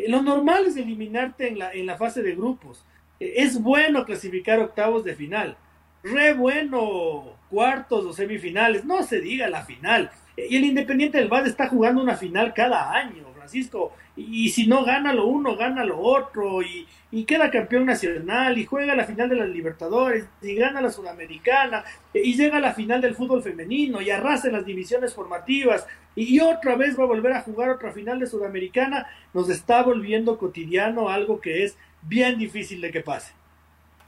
[0.07, 2.85] lo normal es eliminarte en la, en la fase de grupos
[3.21, 5.55] es bueno clasificar octavos de final,
[6.03, 10.09] re bueno cuartos o semifinales, no se diga la final.
[10.35, 14.67] Y el Independiente del Valle está jugando una final cada año, Francisco, y, y si
[14.67, 19.03] no gana lo uno, gana lo otro, y, y, queda campeón nacional, y juega la
[19.03, 21.83] final de las Libertadores, y gana la Sudamericana,
[22.13, 26.39] y llega a la final del fútbol femenino, y arrasa en las divisiones formativas, y
[26.39, 31.09] otra vez va a volver a jugar otra final de Sudamericana, nos está volviendo cotidiano
[31.09, 33.33] algo que es bien difícil de que pase.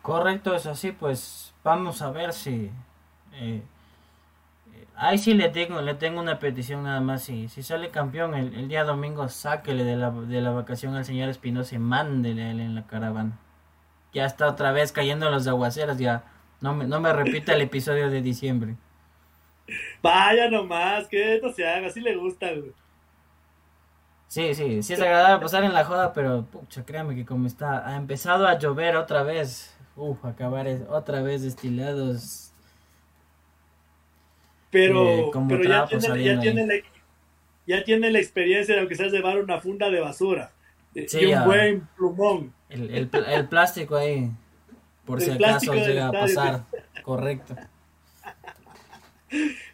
[0.01, 2.71] Correcto, es así, pues vamos a ver si...
[3.33, 3.61] Eh,
[4.95, 8.53] ahí sí le tengo, le tengo una petición nada más, si, si sale campeón el,
[8.55, 12.51] el, día domingo, sáquele de la, de la vacación al señor Espinosa y mándele a
[12.51, 13.39] él en la caravana.
[14.13, 16.23] Ya está otra vez cayendo los aguaceros, ya
[16.61, 18.75] no me, no me repita el episodio de diciembre.
[20.01, 22.73] Vaya nomás, que esto se haga, así le gusta, güey.
[24.27, 27.87] Sí, sí, sí es agradable pasar en la joda, pero pucha, créame que como está,
[27.87, 29.77] ha empezado a llover otra vez.
[29.95, 32.42] Uf, acabar otra vez destilados.
[34.73, 36.73] Pero, eh, pero ya, tiene, ya, tiene la,
[37.67, 40.51] ya, tiene, la, experiencia de aunque sea llevar una funda de basura.
[41.07, 42.53] Sí, y un buen plumón.
[42.69, 44.31] El, el, el, plástico ahí,
[45.05, 46.63] por si acaso llega a pasar.
[47.03, 47.55] Correcto.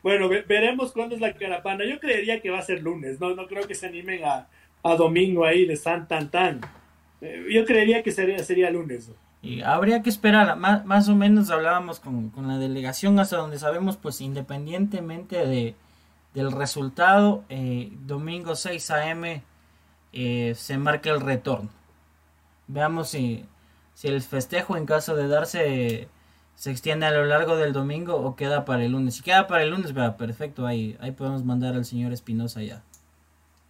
[0.01, 1.83] Bueno, ve veremos cuándo es la carapana.
[1.83, 4.47] Yo creería que va a ser lunes, no, no creo que se animen a,
[4.81, 6.61] a domingo ahí de San Tan Tan.
[7.19, 9.11] Eh, yo creería que sería, sería lunes.
[9.41, 13.57] Y habría que esperar, más, más o menos hablábamos con, con, la delegación hasta donde
[13.57, 15.75] sabemos, pues independientemente de,
[16.33, 19.41] del resultado, eh, domingo 6 a.m.
[20.11, 21.69] Eh, se marca el retorno.
[22.67, 23.45] Veamos si,
[23.93, 26.07] si el festejo en caso de darse
[26.59, 29.15] se extiende a lo largo del domingo o queda para el lunes.
[29.15, 32.83] Si queda para el lunes, vea, perfecto, ahí, ahí podemos mandar al señor Espinosa ya.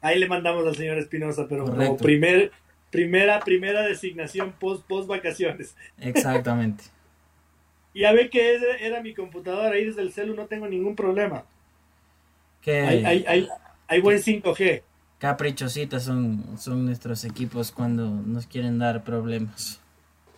[0.01, 2.51] Ahí le mandamos al señor Espinosa, pero como primer,
[2.89, 5.75] primera, primera designación post, post vacaciones.
[5.99, 6.83] Exactamente.
[7.93, 11.43] ya ve que era, mi computadora ahí desde el celu, no tengo ningún problema.
[12.61, 13.47] Que hay, hay, hay,
[13.87, 14.83] hay, buen 5G.
[15.17, 19.81] Caprichositas son, son nuestros equipos cuando nos quieren dar problemas.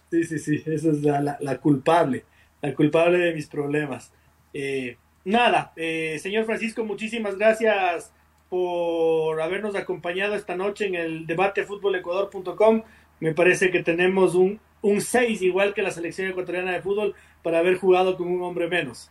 [0.10, 2.26] Sí, sí, sí, esa es la, la, culpable,
[2.62, 4.12] la culpable de mis problemas.
[4.54, 8.12] Eh, nada, eh, señor Francisco, muchísimas gracias
[8.52, 12.84] por habernos acompañado esta noche en el debate futbolecuador.com.
[13.22, 17.60] Me parece que tenemos un, un 6 igual que la selección ecuatoriana de fútbol para
[17.60, 19.10] haber jugado con un hombre menos.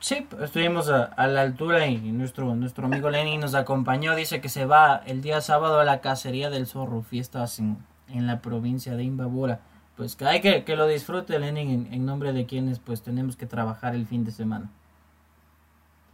[0.00, 4.14] Sí, estuvimos a, la altura y nuestro, nuestro amigo Lenny nos acompañó.
[4.14, 8.26] Dice que se va el día sábado a la cacería del zorro, fiestas en, en
[8.26, 9.60] la provincia de Imbabura.
[9.96, 13.36] Pues que hay que, que lo disfrute Lenny en, en nombre de quienes pues tenemos
[13.36, 14.70] que trabajar el fin de semana.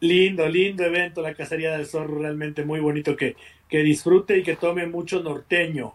[0.00, 3.34] Lindo, lindo evento, la cacería del zorro, realmente muy bonito que,
[3.68, 5.94] que disfrute y que tome mucho norteño.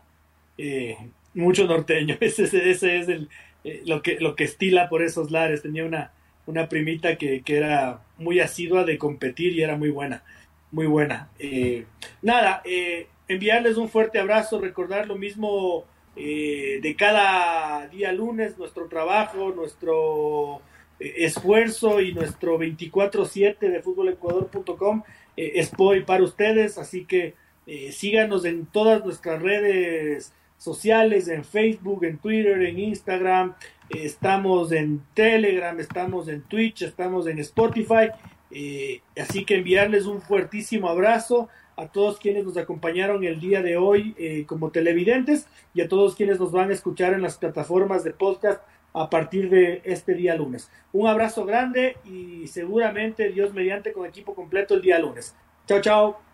[0.58, 0.98] Eh,
[1.34, 3.30] mucho norteño, ese, ese es el,
[3.64, 5.62] eh, lo, que, lo que estila por esos lares.
[5.62, 6.12] Tenía una,
[6.46, 10.24] una primita que, que, era muy asidua de competir y era muy buena,
[10.72, 11.30] muy buena.
[11.40, 11.86] Eh,
[12.22, 12.62] nada,
[13.30, 15.86] enviarles un fuerte abrazo, recordar lo mismo
[16.16, 20.62] de cada día lunes, nuestro trabajo, nuestro
[21.18, 25.04] esfuerzo y nuestro 24-7 de fútbolecuador.com
[25.36, 25.72] eh, es
[26.06, 27.36] para ustedes, así que
[27.66, 33.56] eh, síganos en todas nuestras redes sociales, en Facebook, en Twitter, en Instagram,
[33.90, 38.10] estamos en Telegram, estamos en Twitch, estamos en Spotify,
[38.52, 43.78] eh, así que enviarles un fuertísimo abrazo a todos quienes nos acompañaron el día de
[43.78, 48.12] hoy como televidentes y a todos quienes nos van a escuchar en las plataformas de
[48.12, 48.62] podcast
[48.94, 50.70] a partir de este día lunes.
[50.92, 55.36] Un abrazo grande y seguramente Dios mediante con equipo completo el día lunes.
[55.68, 56.33] Chao, chao.